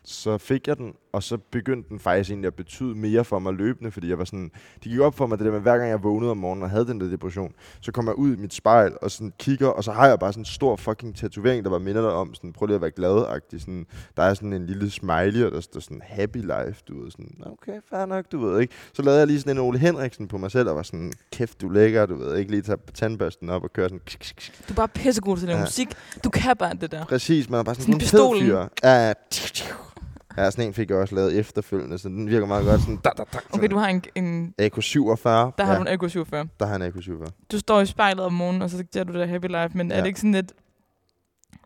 Så 0.08 0.38
fik 0.38 0.68
jeg 0.68 0.76
den, 0.78 0.94
og 1.12 1.22
så 1.22 1.36
begyndte 1.50 1.88
den 1.88 1.98
faktisk 1.98 2.30
egentlig 2.30 2.46
at 2.46 2.54
betyde 2.54 2.94
mere 2.94 3.24
for 3.24 3.38
mig 3.38 3.52
løbende, 3.54 3.90
fordi 3.90 4.08
jeg 4.08 4.18
var 4.18 4.24
sådan, 4.24 4.50
det 4.74 4.82
gik 4.82 5.00
op 5.00 5.14
for 5.14 5.26
mig 5.26 5.38
det 5.38 5.44
der 5.46 5.52
med, 5.52 5.60
hver 5.60 5.76
gang 5.78 5.90
jeg 5.90 6.02
vågnede 6.02 6.30
om 6.30 6.36
morgenen 6.36 6.62
og 6.62 6.70
havde 6.70 6.86
den 6.86 7.00
der 7.00 7.10
depression, 7.10 7.52
så 7.80 7.92
kom 7.92 8.06
jeg 8.06 8.14
ud 8.14 8.36
i 8.36 8.40
mit 8.40 8.54
spejl 8.54 8.92
og 9.02 9.10
sådan 9.10 9.32
kigger, 9.38 9.68
og 9.68 9.84
så 9.84 9.92
har 9.92 10.08
jeg 10.08 10.18
bare 10.18 10.32
sådan 10.32 10.40
en 10.40 10.44
stor 10.44 10.76
fucking 10.76 11.16
tatovering, 11.16 11.64
der 11.64 11.70
bare 11.70 11.80
minder 11.80 12.00
dig 12.02 12.10
om, 12.10 12.34
sådan, 12.34 12.52
prøv 12.52 12.66
lige 12.66 12.74
at 12.74 12.80
være 12.80 12.90
glad 12.90 13.40
sådan, 13.58 13.86
Der 14.16 14.22
er 14.22 14.34
sådan 14.34 14.52
en 14.52 14.66
lille 14.66 14.90
smiley, 14.90 15.44
og 15.44 15.52
der 15.52 15.60
står 15.60 15.80
sådan 15.80 16.02
happy 16.04 16.36
life, 16.36 16.82
du 16.88 17.02
ved, 17.02 17.10
sådan, 17.10 17.30
okay, 17.46 17.80
fair 17.90 18.06
nok, 18.06 18.24
du 18.32 18.38
ved, 18.38 18.60
ikke? 18.60 18.74
Så 18.92 19.02
lavede 19.02 19.18
jeg 19.18 19.26
lige 19.26 19.40
sådan 19.40 19.56
en 19.56 19.62
Ole 19.62 19.78
Henriksen 19.78 20.28
på 20.28 20.38
mig 20.38 20.50
selv, 20.50 20.68
og 20.68 20.76
var 20.76 20.82
sådan, 20.82 21.12
kæft, 21.32 21.60
du 21.60 21.68
er 21.68 21.72
lækker, 21.72 22.06
du 22.06 22.14
ved, 22.14 22.36
ikke 22.36 22.50
lige 22.50 22.62
tage 22.62 22.78
tandbørsten 22.94 23.50
op 23.50 23.62
og 23.62 23.72
køre 23.72 23.88
sådan, 23.88 24.00
ksk, 24.06 24.18
ksk, 24.18 24.36
ksk. 24.36 24.68
Du 24.68 24.72
er 24.72 24.76
bare 24.76 24.88
pissegod 24.88 25.36
til 25.36 25.48
den 25.48 25.56
Ja. 25.56 25.60
musik. 25.60 25.88
Du 26.24 26.30
kan 26.30 26.56
bare 26.56 26.74
det 26.80 26.90
der. 26.92 27.04
Præcis, 27.04 27.50
man 27.50 27.60
er 27.60 27.64
bare 27.64 27.74
sådan, 27.74 28.00
Sådan 28.00 28.36
en 28.36 28.40
fyr. 28.42 28.66
Ja. 28.84 29.12
Ja, 30.36 30.50
sådan 30.50 30.66
en 30.66 30.74
fik 30.74 30.90
jeg 30.90 30.98
også 30.98 31.14
lavet 31.14 31.38
efterfølgende, 31.38 31.98
så 31.98 32.08
den 32.08 32.28
virker 32.28 32.46
meget 32.46 32.66
godt. 32.66 32.80
Sådan, 32.80 32.96
da, 32.96 33.10
da, 33.16 33.24
da, 33.32 33.38
Okay, 33.52 33.68
du 33.68 33.76
har 33.76 33.88
en, 33.88 34.04
en 34.14 34.54
AK47. 34.62 35.28
der 35.28 35.64
har 35.64 35.72
ja, 35.72 35.78
du 35.78 35.82
en 35.82 35.88
Echo 35.88 36.08
47. 36.08 36.48
der 36.60 36.66
har 36.66 36.76
en 36.76 36.82
AK47. 36.82 37.30
Du 37.52 37.58
står 37.58 37.80
i 37.80 37.86
spejlet 37.86 38.24
om 38.24 38.32
morgenen, 38.32 38.62
og 38.62 38.70
så 38.70 38.84
ser 38.92 39.04
du 39.04 39.12
det 39.12 39.20
der 39.20 39.26
happy 39.26 39.46
life, 39.46 39.70
men 39.78 39.90
ja. 39.90 39.96
er 39.96 40.00
det 40.00 40.06
ikke 40.06 40.20
sådan 40.20 40.32
lidt... 40.32 40.52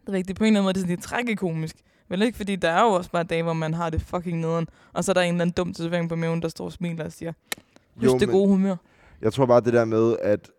Det 0.07 0.13
er 0.13 0.17
ikke, 0.17 0.29
det 0.29 0.35
er 0.35 0.39
på 0.39 0.45
en 0.45 0.47
eller 0.47 0.61
anden 0.61 0.65
måde, 0.65 0.75
det 0.75 0.79
er 0.79 0.83
sådan 0.83 0.97
lidt 0.97 1.03
tragikomisk. 1.03 1.77
Vel 2.09 2.23
ikke, 2.23 2.37
fordi 2.37 2.57
der 2.57 2.71
er 2.71 2.83
jo 2.83 2.89
også 2.89 3.11
bare 3.11 3.23
dage, 3.23 3.43
hvor 3.43 3.53
man 3.53 3.75
har 3.75 3.91
det 3.91 4.03
fucking 4.03 4.41
nederen, 4.41 4.69
og 4.93 5.05
så 5.05 5.13
er 5.13 5.15
der 5.15 5.21
en 5.21 5.35
eller 5.35 5.43
anden 5.43 5.55
dum 5.57 5.73
tatovering 5.75 6.09
på 6.09 6.17
maven, 6.17 6.43
der 6.43 6.49
står 6.49 6.65
og 6.65 6.73
smiler 6.73 7.05
og 7.05 7.13
siger, 7.13 7.33
husk 7.97 8.13
det 8.13 8.29
men 8.29 8.31
gode 8.31 8.49
humør. 8.49 8.77
Jeg 9.21 9.33
tror 9.33 9.47
bare 9.47 9.61
det 9.61 9.73
der 9.73 9.85
med, 9.85 10.17
at 10.23 10.51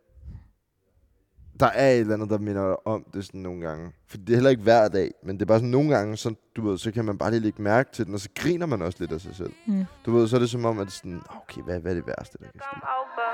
der 1.61 1.67
er 1.67 1.91
et 1.91 1.99
eller 1.99 2.13
andet, 2.13 2.29
der 2.29 2.37
minder 2.37 2.67
dig 2.67 2.87
om 2.87 3.05
det 3.13 3.25
sådan 3.25 3.41
nogle 3.41 3.61
gange. 3.67 3.91
For 4.07 4.17
det 4.17 4.29
er 4.29 4.33
heller 4.35 4.49
ikke 4.49 4.63
hver 4.63 4.87
dag, 4.87 5.11
men 5.23 5.35
det 5.35 5.41
er 5.41 5.45
bare 5.45 5.57
sådan 5.57 5.69
nogle 5.69 5.95
gange, 5.95 6.17
så, 6.17 6.33
du 6.55 6.69
ved, 6.69 6.77
så 6.77 6.91
kan 6.91 7.05
man 7.05 7.17
bare 7.17 7.31
lige 7.31 7.39
lægge 7.39 7.61
mærke 7.61 7.89
til 7.93 8.05
den, 8.05 8.13
og 8.13 8.19
så 8.19 8.29
griner 8.35 8.65
man 8.65 8.81
også 8.81 8.97
lidt 8.99 9.11
af 9.11 9.21
sig 9.21 9.35
selv. 9.35 9.53
Mm. 9.67 9.85
Du 10.05 10.11
ved, 10.11 10.27
så 10.27 10.35
er 10.35 10.39
det 10.39 10.49
som 10.49 10.65
om, 10.65 10.79
at 10.79 10.87
det 10.87 10.93
er 10.93 10.97
sådan, 10.97 11.21
okay, 11.43 11.61
hvad, 11.61 11.79
hvad 11.79 11.91
er 11.91 11.95
det 11.95 12.07
værste, 12.07 12.37
der 12.37 12.45
kan 12.45 12.61
ske? 12.61 12.77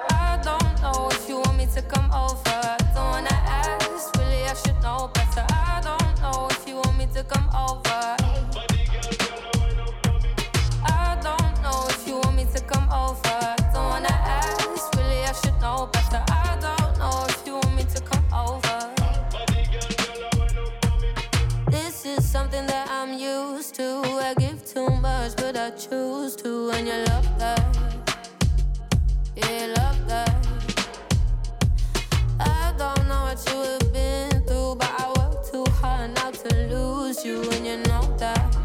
I 0.10 0.40
don't 0.48 0.82
know 0.82 1.10
if 1.12 1.30
you 1.30 1.38
want 1.46 1.58
me 1.58 1.66
to 1.76 1.82
come 1.90 2.14
over. 2.14 2.48
I 25.68 25.72
choose 25.72 26.38
to, 26.38 26.70
and 26.70 26.88
you 26.88 26.94
love 26.94 27.40
that. 27.40 27.60
Yeah, 29.36 29.74
love 29.76 30.08
that. 30.08 30.48
I 32.40 32.74
don't 32.78 33.06
know 33.10 33.24
what 33.24 33.46
you 33.52 33.62
have 33.64 33.92
been 33.92 34.46
through, 34.48 34.76
but 34.76 34.90
I 34.98 35.12
work 35.18 35.46
too 35.52 35.66
hard 35.82 36.16
not 36.16 36.36
to 36.36 36.56
lose 36.74 37.26
you, 37.26 37.42
and 37.52 37.68
you 37.68 37.78
know 37.80 38.16
that. 38.18 38.57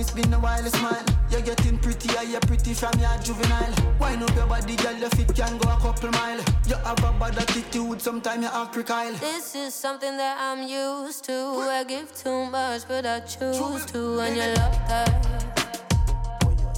It's 0.00 0.10
been 0.12 0.32
a 0.32 0.38
while, 0.38 0.64
smile. 0.64 1.04
You're 1.30 1.42
getting 1.42 1.78
prettier, 1.78 2.22
you're 2.22 2.40
pretty 2.40 2.72
from 2.72 2.98
your 2.98 3.16
juvenile. 3.22 3.74
Wine 4.00 4.22
up 4.22 4.34
your 4.34 4.46
body, 4.46 4.76
girl, 4.76 4.94
your 4.94 5.10
feet 5.10 5.34
can 5.34 5.58
go 5.58 5.70
a 5.70 5.76
couple 5.78 6.10
mile. 6.12 6.40
You 6.66 6.76
have 6.76 7.04
a 7.04 7.12
bad 7.18 7.38
attitude, 7.38 8.00
sometimes 8.00 8.42
you 8.42 8.50
act 8.50 8.74
recile. 8.74 9.12
This 9.20 9.54
is 9.54 9.74
something 9.74 10.16
that 10.16 10.38
I'm 10.40 10.66
used 10.66 11.24
to. 11.24 11.32
I 11.32 11.84
give 11.84 12.14
too 12.14 12.46
much, 12.46 12.88
but 12.88 13.04
I 13.04 13.20
choose 13.20 13.84
to, 13.92 14.20
and 14.20 14.36
you 14.36 14.42
love 14.42 14.78
that. 14.88 15.12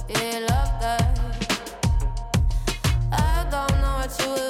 Yeah, 0.09 0.39
you 0.39 0.45
love 0.45 0.81
that. 0.81 1.19
I 3.11 3.47
don't 3.49 3.81
know 3.81 3.95
what 3.99 4.19
you 4.19 4.42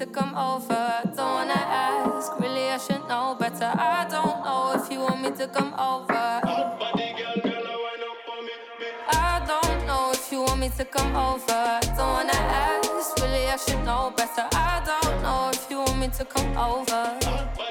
to 0.00 0.06
come 0.06 0.34
over. 0.34 1.02
Don't 1.14 1.18
wanna 1.18 1.52
ask, 1.52 2.32
really 2.40 2.70
I 2.70 2.78
should 2.78 3.06
know 3.06 3.36
better. 3.38 3.70
I 3.76 4.06
don't 4.08 4.42
know 4.42 4.72
if 4.74 4.90
you 4.90 5.00
want 5.00 5.20
me 5.20 5.30
to 5.32 5.46
come 5.46 5.74
over. 5.74 6.40
I 9.12 9.44
don't 9.46 9.86
know 9.86 10.10
if 10.14 10.32
you 10.32 10.40
want 10.40 10.58
me 10.58 10.70
to 10.78 10.86
come 10.86 11.14
over. 11.14 11.80
Don't 11.98 12.12
wanna 12.16 12.32
ask, 12.32 13.14
really 13.20 13.44
I 13.46 13.56
should 13.56 13.84
know 13.84 14.10
better. 14.16 14.48
I 14.52 14.80
don't 14.86 15.22
know 15.22 15.50
if 15.52 15.70
you 15.70 15.80
want 15.80 15.98
me 15.98 16.08
to 16.16 16.24
come 16.24 16.56
over. 16.56 17.69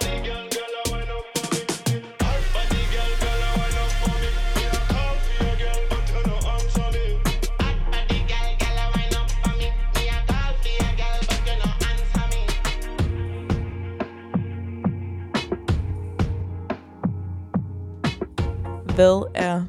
Hvad 19.00 19.24
er 19.36 19.64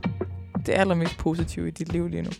det 0.66 0.73
allermest 0.73 1.19
positive 1.19 1.69
i 1.69 1.71
dit 1.71 1.93
liv 1.93 2.09
lige 2.09 2.23
nu? 2.23 2.31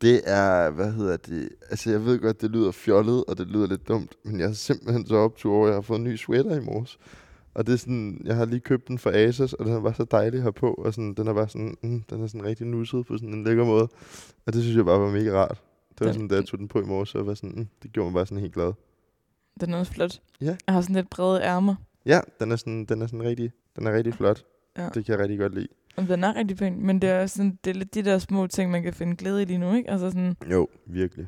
Det 0.00 0.20
er, 0.24 0.70
hvad 0.70 0.92
hedder 0.92 1.16
det? 1.16 1.48
Altså, 1.70 1.90
jeg 1.90 2.04
ved 2.04 2.18
godt, 2.18 2.40
det 2.40 2.50
lyder 2.50 2.72
fjollet, 2.72 3.24
og 3.24 3.38
det 3.38 3.46
lyder 3.46 3.66
lidt 3.66 3.88
dumt, 3.88 4.14
men 4.24 4.40
jeg 4.40 4.48
er 4.48 4.52
simpelthen 4.52 5.06
så 5.06 5.16
optur 5.16 5.54
over, 5.54 5.64
at 5.66 5.68
jeg 5.70 5.76
har 5.76 5.80
fået 5.82 5.98
en 5.98 6.04
ny 6.04 6.16
sweater 6.16 6.56
i 6.56 6.60
morges. 6.64 6.98
Og 7.54 7.66
det 7.66 7.72
er 7.72 7.76
sådan, 7.76 8.20
jeg 8.24 8.36
har 8.36 8.44
lige 8.44 8.60
købt 8.60 8.88
den 8.88 8.98
fra 8.98 9.10
Asos, 9.12 9.52
og 9.52 9.66
den 9.66 9.82
bare 9.82 9.94
så 9.94 10.04
dejlig 10.04 10.36
at 10.38 10.42
have 10.42 10.52
på, 10.52 10.74
og 10.74 10.94
sådan, 10.94 11.14
den 11.14 11.28
er 11.28 11.34
bare 11.34 11.48
sådan, 11.48 11.74
mm, 11.82 12.02
den 12.10 12.22
er 12.22 12.26
sådan 12.26 12.44
rigtig 12.44 12.66
nusset 12.66 13.06
på 13.06 13.16
sådan 13.18 13.32
en 13.34 13.44
lækker 13.44 13.64
måde. 13.64 13.88
Og 14.46 14.52
det 14.52 14.62
synes 14.62 14.76
jeg 14.76 14.84
bare 14.84 15.00
var 15.00 15.10
mega 15.10 15.32
rart. 15.32 15.62
Det 15.90 16.00
var 16.00 16.06
Den- 16.06 16.14
sådan, 16.14 16.28
da 16.28 16.34
jeg 16.34 16.44
tog 16.44 16.58
den 16.58 16.68
på 16.68 16.80
i 16.80 16.84
morges, 16.84 17.08
så 17.08 17.22
var 17.22 17.34
sådan, 17.34 17.52
mm, 17.56 17.68
det 17.82 17.92
gjorde 17.92 18.06
mig 18.10 18.14
bare 18.14 18.26
sådan 18.26 18.38
helt 18.40 18.54
glad. 18.54 18.72
Den 19.60 19.74
er 19.74 19.78
også 19.78 19.92
flot. 19.92 20.20
Ja. 20.40 20.56
Jeg 20.66 20.74
har 20.74 20.80
sådan 20.80 20.96
lidt 20.96 21.10
brede 21.10 21.42
ærmer. 21.42 21.74
Ja, 22.06 22.20
den 22.40 22.52
er 22.52 22.56
sådan, 22.56 22.84
den 22.84 23.02
er 23.02 23.06
sådan 23.06 23.22
rigtig, 23.22 23.52
den 23.76 23.86
er 23.86 23.92
rigtig 23.92 24.14
flot. 24.14 24.44
Ja. 24.78 24.88
Det 24.88 25.04
kan 25.04 25.12
jeg 25.12 25.18
rigtig 25.18 25.38
godt 25.38 25.54
lide. 25.54 25.68
Og 25.96 26.08
den 26.08 26.24
er 26.24 26.36
rigtig 26.36 26.56
pæn, 26.56 26.86
men 26.86 27.02
det 27.02 27.10
er, 27.10 27.26
sådan, 27.26 27.58
det 27.64 27.70
er 27.70 27.74
lidt 27.74 27.94
de 27.94 28.02
der 28.02 28.18
små 28.18 28.46
ting, 28.46 28.70
man 28.70 28.82
kan 28.82 28.94
finde 28.94 29.16
glæde 29.16 29.42
i 29.42 29.44
lige 29.44 29.58
nu, 29.58 29.74
ikke? 29.74 29.90
Altså 29.90 30.10
sådan, 30.10 30.36
Jo, 30.50 30.68
virkelig. 30.86 31.26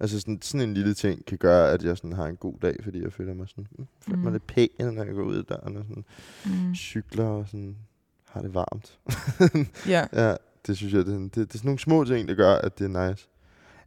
Altså 0.00 0.20
sådan, 0.20 0.38
sådan 0.42 0.68
en 0.68 0.74
lille 0.74 0.94
ting 0.94 1.24
kan 1.26 1.38
gøre, 1.38 1.70
at 1.72 1.84
jeg 1.84 1.96
sådan 1.96 2.12
har 2.12 2.26
en 2.26 2.36
god 2.36 2.54
dag, 2.62 2.76
fordi 2.84 3.02
jeg 3.02 3.12
føler 3.12 3.34
mig 3.34 3.48
sådan, 3.48 3.66
mm, 3.78 3.86
føler 4.00 4.18
mig 4.18 4.26
Mm. 4.26 4.32
lidt 4.32 4.46
pæn, 4.46 4.68
når 4.78 5.04
jeg 5.04 5.14
går 5.14 5.22
ud 5.22 5.36
af 5.36 5.44
døren 5.44 5.76
og 5.76 5.84
sådan 5.88 6.04
mm, 6.46 6.74
cykler 6.74 7.24
og 7.24 7.48
sådan 7.48 7.76
har 8.28 8.42
det 8.42 8.54
varmt. 8.54 8.98
ja, 9.94 10.06
ja, 10.12 10.36
det 10.66 10.76
synes 10.76 10.92
jeg, 10.94 11.06
det, 11.06 11.14
er- 11.14 11.18
det, 11.18 11.34
det 11.34 11.54
er 11.54 11.58
sådan 11.58 11.68
nogle 11.68 11.78
små 11.78 12.04
ting, 12.04 12.28
der 12.28 12.34
gør, 12.34 12.54
at 12.54 12.78
det 12.78 12.94
er 12.94 13.08
nice. 13.08 13.28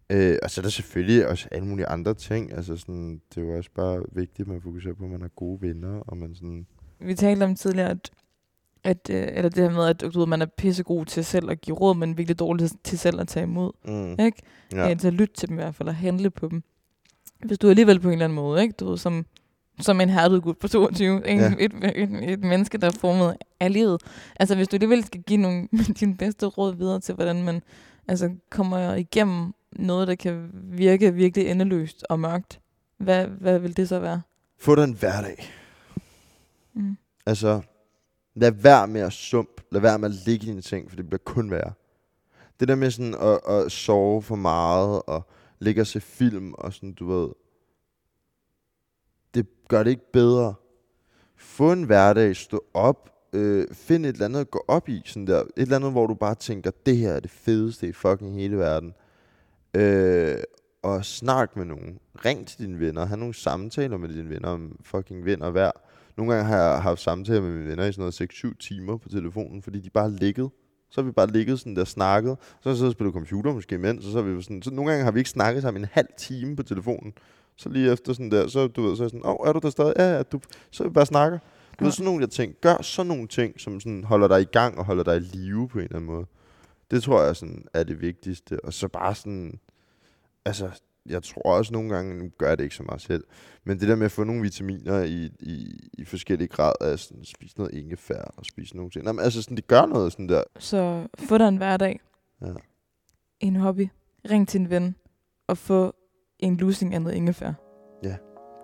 Øh, 0.10 0.38
og 0.44 0.52
så 0.52 0.62
er 0.62 0.64
der 0.64 0.70
selvfølgelig 0.70 1.28
også 1.28 1.48
alle 1.52 1.68
mulige 1.68 1.86
andre 1.88 2.14
ting. 2.14 2.54
Altså 2.54 2.78
sådan, 2.78 3.22
det 3.30 3.42
er 3.42 3.46
jo 3.46 3.58
også 3.58 3.70
bare 3.76 4.04
vigtigt, 4.12 4.40
at 4.40 4.48
man 4.48 4.62
fokuserer 4.62 4.94
på, 4.94 5.04
at 5.04 5.10
man 5.10 5.22
har 5.22 5.28
gode 5.36 5.62
venner, 5.62 6.00
og 6.00 6.18
man 6.18 6.36
sådan... 6.36 6.68
vi 7.00 7.14
talte 7.16 7.44
om 7.44 7.56
tidligere, 7.56 7.90
at, 7.90 8.12
at 8.88 9.10
øh, 9.10 9.28
eller 9.32 9.50
det 9.50 9.64
her 9.64 9.78
med, 9.78 9.86
at 9.86 10.02
du 10.02 10.20
ved, 10.20 10.28
man 10.28 10.42
er 10.42 10.46
pissegod 10.46 11.06
til 11.06 11.26
selv 11.26 11.50
at 11.52 11.62
give 11.62 11.76
råd, 11.78 11.96
men 11.96 12.18
virkelig 12.18 12.40
dårlig 12.40 12.70
til, 12.84 13.00
selv 13.00 13.20
at 13.22 13.28
tage 13.28 13.44
imod. 13.44 13.72
Mm, 13.86 14.26
Ikke? 14.26 14.42
ja. 14.74 14.88
Ja. 14.88 14.94
til 14.94 15.08
at 15.08 15.14
lytte 15.14 15.34
til 15.34 15.50
dem 15.50 15.58
i 15.60 15.62
hvert 15.62 15.76
fald, 15.76 15.90
og 15.90 15.96
handle 15.96 16.30
på 16.30 16.48
dem. 16.48 16.64
Hvis 17.46 17.58
du 17.60 17.70
alligevel 17.70 18.00
på 18.00 18.08
en 18.08 18.14
eller 18.14 18.26
anden 18.26 18.36
måde, 18.36 18.62
ikke? 18.62 18.74
Du 18.80 18.90
ved, 18.90 18.98
som, 18.98 19.26
som 19.80 20.02
en 20.02 20.10
hærdet 20.10 20.44
gut 20.44 20.58
på 20.58 20.68
22, 20.68 21.28
en, 21.28 21.40
Ja. 21.40 21.54
et, 21.60 21.72
et, 21.96 22.30
et, 22.32 22.40
menneske, 22.40 22.78
der 22.78 22.88
er 22.88 22.92
formet 22.92 23.36
af 23.60 23.74
livet. 23.74 24.02
Altså, 24.40 24.56
hvis 24.56 24.68
du 24.68 24.76
alligevel 24.76 25.04
skal 25.06 25.22
give 25.22 25.38
nogle 25.42 25.68
dine 26.00 26.18
bedste 26.18 26.46
råd 26.46 26.76
videre 26.76 27.00
til, 27.00 27.16
hvordan 27.16 27.44
man 27.44 27.62
altså, 28.08 28.30
kommer 28.50 28.94
igennem 28.94 29.54
noget, 29.72 30.08
der 30.08 30.16
kan 30.16 30.50
virke 30.54 31.14
virkelig 31.14 31.48
endeløst 31.48 32.06
og 32.10 32.20
mørkt, 32.20 32.60
hvad, 32.98 33.28
hvad 33.28 33.60
vil 33.60 33.78
det 33.78 33.90
så 33.90 34.00
være? 34.00 34.22
Få 34.60 34.76
dig 34.76 34.84
en 34.84 34.94
hverdag. 34.94 35.50
Mm. 36.74 36.98
Altså, 37.26 37.62
lad 38.38 38.52
være 38.52 38.88
med 38.88 39.02
at 39.02 39.14
sump. 39.14 39.62
Lad 39.72 39.82
være 39.82 40.00
med 40.00 40.10
at 40.10 40.16
ligge 40.26 40.46
i 40.46 40.50
dine 40.50 40.62
ting, 40.62 40.90
for 40.90 40.96
det 40.96 41.10
bliver 41.10 41.22
kun 41.26 41.52
værre. 41.52 41.74
Det 42.60 42.68
der 42.68 42.76
med 42.76 42.92
sådan 42.92 43.16
at, 43.16 43.40
at 43.56 43.72
sove 43.72 44.22
for 44.22 44.36
meget, 44.36 45.02
og 45.08 45.28
ligge 45.60 45.82
og 45.82 45.88
se 45.88 46.02
film, 46.02 46.54
og 46.54 46.74
sådan, 46.74 46.94
du 46.94 47.08
ved, 47.08 47.30
det 49.34 49.48
gør 49.68 49.84
det 49.84 49.92
ikke 49.92 50.12
bedre. 50.14 50.54
Få 51.36 51.72
en 51.72 51.84
hverdag, 51.84 52.36
stå 52.36 52.64
op, 52.74 53.10
øh, 53.34 53.68
find 53.74 54.06
et 54.06 54.14
eller 54.14 54.26
andet 54.26 54.40
at 54.40 54.52
gå 54.52 54.66
op 54.68 54.90
i, 54.90 55.02
sådan 55.06 55.28
der. 55.28 55.42
Et 55.42 55.50
eller 55.58 55.76
andet, 55.76 55.92
hvor 55.92 56.08
du 56.08 56.14
bare 56.14 56.36
tænker, 56.36 56.72
det 56.86 56.98
her 56.98 57.12
er 57.12 57.20
det 57.20 57.32
fedeste 57.32 57.88
i 57.88 57.92
fucking 57.92 58.36
hele 58.36 58.58
verden. 58.58 58.94
Øh, 59.74 60.38
og 60.82 61.06
snak 61.06 61.56
med 61.56 61.66
nogen. 61.66 62.00
Ring 62.26 62.48
til 62.48 62.60
dine 62.60 62.80
venner. 62.80 63.06
Ha' 63.06 63.16
nogle 63.16 63.34
samtaler 63.34 63.98
med 63.98 64.10
dine 64.10 64.30
venner 64.30 64.50
om 64.50 64.80
fucking 64.82 65.26
vind 65.26 65.42
og 65.42 65.54
vejr. 65.54 65.72
Nogle 66.18 66.34
gange 66.34 66.48
har 66.50 66.58
jeg 66.58 66.82
haft 66.82 67.02
samtaler 67.02 67.42
med 67.42 67.52
mine 67.52 67.70
venner 67.70 67.86
i 67.86 67.92
sådan 67.92 68.02
noget 68.02 68.22
6-7 68.34 68.58
timer 68.60 68.98
på 68.98 69.10
telefonen, 69.10 69.62
fordi 69.62 69.80
de 69.80 69.90
bare 69.90 70.10
har 70.10 70.18
ligget. 70.18 70.50
Så 70.90 71.02
har 71.02 71.06
vi 71.06 71.12
bare 71.12 71.32
ligget 71.32 71.60
sådan 71.60 71.76
der 71.76 71.86
snakket. 71.86 72.38
Så 72.42 72.70
har 72.70 72.72
vi 72.72 72.76
siddet 72.78 72.90
og 72.90 72.94
spillet 72.94 73.14
computer 73.14 73.54
måske 73.54 73.76
imens, 73.76 74.06
og 74.06 74.12
så 74.12 74.18
har 74.18 74.24
vi 74.30 74.42
sådan, 74.42 74.62
så 74.62 74.72
nogle 74.72 74.92
gange 74.92 75.04
har 75.04 75.12
vi 75.12 75.20
ikke 75.20 75.30
snakket 75.30 75.62
sammen 75.62 75.84
en 75.84 75.90
halv 75.92 76.08
time 76.18 76.56
på 76.56 76.64
telefonen. 76.64 77.14
Så 77.56 77.70
lige 77.70 77.92
efter 77.92 78.14
sådan 78.14 78.32
der, 78.32 78.48
så 78.48 78.68
du 78.68 78.82
ved, 78.82 78.96
så 78.96 79.04
er 79.04 79.08
sådan, 79.08 79.26
åh, 79.26 79.36
oh, 79.40 79.48
er 79.50 79.54
du 79.54 79.60
der 79.64 79.70
stadig? 79.70 79.94
Ja, 79.98 80.16
ja, 80.16 80.24
du, 80.24 80.40
så 80.72 80.84
vi 80.84 80.90
bare 80.90 81.06
snakker. 81.06 81.40
Du 81.80 81.84
ved, 81.84 81.92
Ja. 81.92 81.96
sådan 81.96 82.06
nogle 82.06 82.22
der 82.22 82.28
ting. 82.28 82.56
Gør 82.62 82.82
sådan 82.82 83.08
nogle 83.08 83.28
ting, 83.28 83.60
som 83.60 83.80
sådan 83.80 84.04
holder 84.04 84.28
dig 84.28 84.42
i 84.42 84.46
gang 84.52 84.78
og 84.78 84.86
holder 84.86 85.04
dig 85.04 85.18
i 85.18 85.20
live 85.20 85.68
på 85.68 85.78
en 85.78 85.84
eller 85.84 85.96
anden 85.96 86.12
måde. 86.12 86.26
Det 86.92 87.04
tror 87.04 87.22
jeg 87.24 87.36
sådan 87.36 87.66
er 87.74 87.84
det 87.84 88.02
vigtigste. 88.02 88.66
Og 88.66 88.74
så 88.74 88.88
bare 88.88 89.16
sådan, 89.16 89.60
altså, 90.46 90.70
jeg 91.10 91.24
tror 91.24 91.42
også 91.58 91.74
nogle 91.74 91.90
gange, 91.96 92.24
nu 92.24 92.30
gør 92.38 92.48
jeg 92.48 92.58
det 92.58 92.64
ikke 92.64 92.76
så 92.76 92.84
meget 92.84 93.02
selv, 93.02 93.24
men 93.66 93.80
det 93.80 93.88
der 93.88 93.96
med 93.96 94.06
at 94.06 94.12
få 94.12 94.24
nogle 94.24 94.42
vitaminer 94.42 95.04
i, 95.04 95.32
i, 95.40 95.90
i 95.94 96.06
forskellige 96.06 96.48
grad 96.48 96.74
af 96.82 97.00
sådan, 97.00 97.26
spise 97.26 97.58
noget 97.58 97.74
ingefær 97.74 98.22
og 98.38 98.46
spise 98.46 98.76
nogle 98.76 98.92
ting. 98.92 99.06
Jamen, 99.06 99.24
altså 99.24 99.42
sådan, 99.42 99.58
det 99.58 99.68
gør 99.68 99.86
noget 99.86 100.12
sådan 100.12 100.30
der. 100.30 100.44
Så 100.60 101.08
få 101.20 101.38
dig 101.38 101.48
en 101.48 101.58
hverdag, 101.58 102.00
Ja. 102.42 102.48
en 103.40 103.56
hobby, 103.56 103.88
ring 104.32 104.48
til 104.48 104.62
en 104.62 104.70
ven, 104.70 104.96
og 105.48 105.58
få 105.58 105.94
en 106.40 106.58
losing 106.58 106.94
af 106.94 107.02
noget 107.02 107.16
ingefær. 107.16 107.54
Ja. 108.04 108.16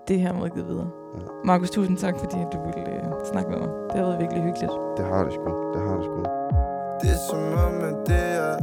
Det 0.07 0.19
her 0.19 0.33
må 0.33 0.47
givet 0.47 0.67
videre. 0.67 0.91
Ja. 1.15 1.21
Markus, 1.45 1.69
tusind 1.69 1.97
tak, 1.97 2.19
fordi 2.19 2.35
du 2.53 2.57
ville 2.65 2.89
øh, 2.95 3.11
snakke 3.31 3.49
med 3.51 3.59
mig. 3.59 3.67
Det 3.69 3.95
har 3.99 4.05
været 4.07 4.19
virkelig 4.19 4.43
hyggeligt. 4.43 4.71
Det 4.97 5.05
har 5.05 5.23
det 5.23 5.33
sgu. 5.33 5.49
Det 5.73 5.81
har 5.87 5.95
det 5.95 6.05
sgu. 6.09 6.17
Det 7.01 7.09
er 7.15 7.21
som 7.29 7.43
om, 7.67 7.75
at 7.89 7.97
det 8.07 8.25
er 8.47 8.55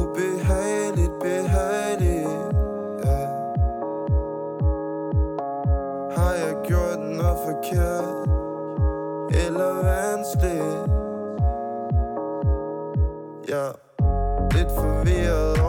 ubehageligt, 0.00 1.12
behageligt 1.22 2.31
var 7.32 7.38
forkert 7.44 8.28
Eller 9.46 9.74
vanskeligt 9.84 10.90
Ja 13.48 13.66
Lidt 14.52 14.70
forvirret. 14.70 15.61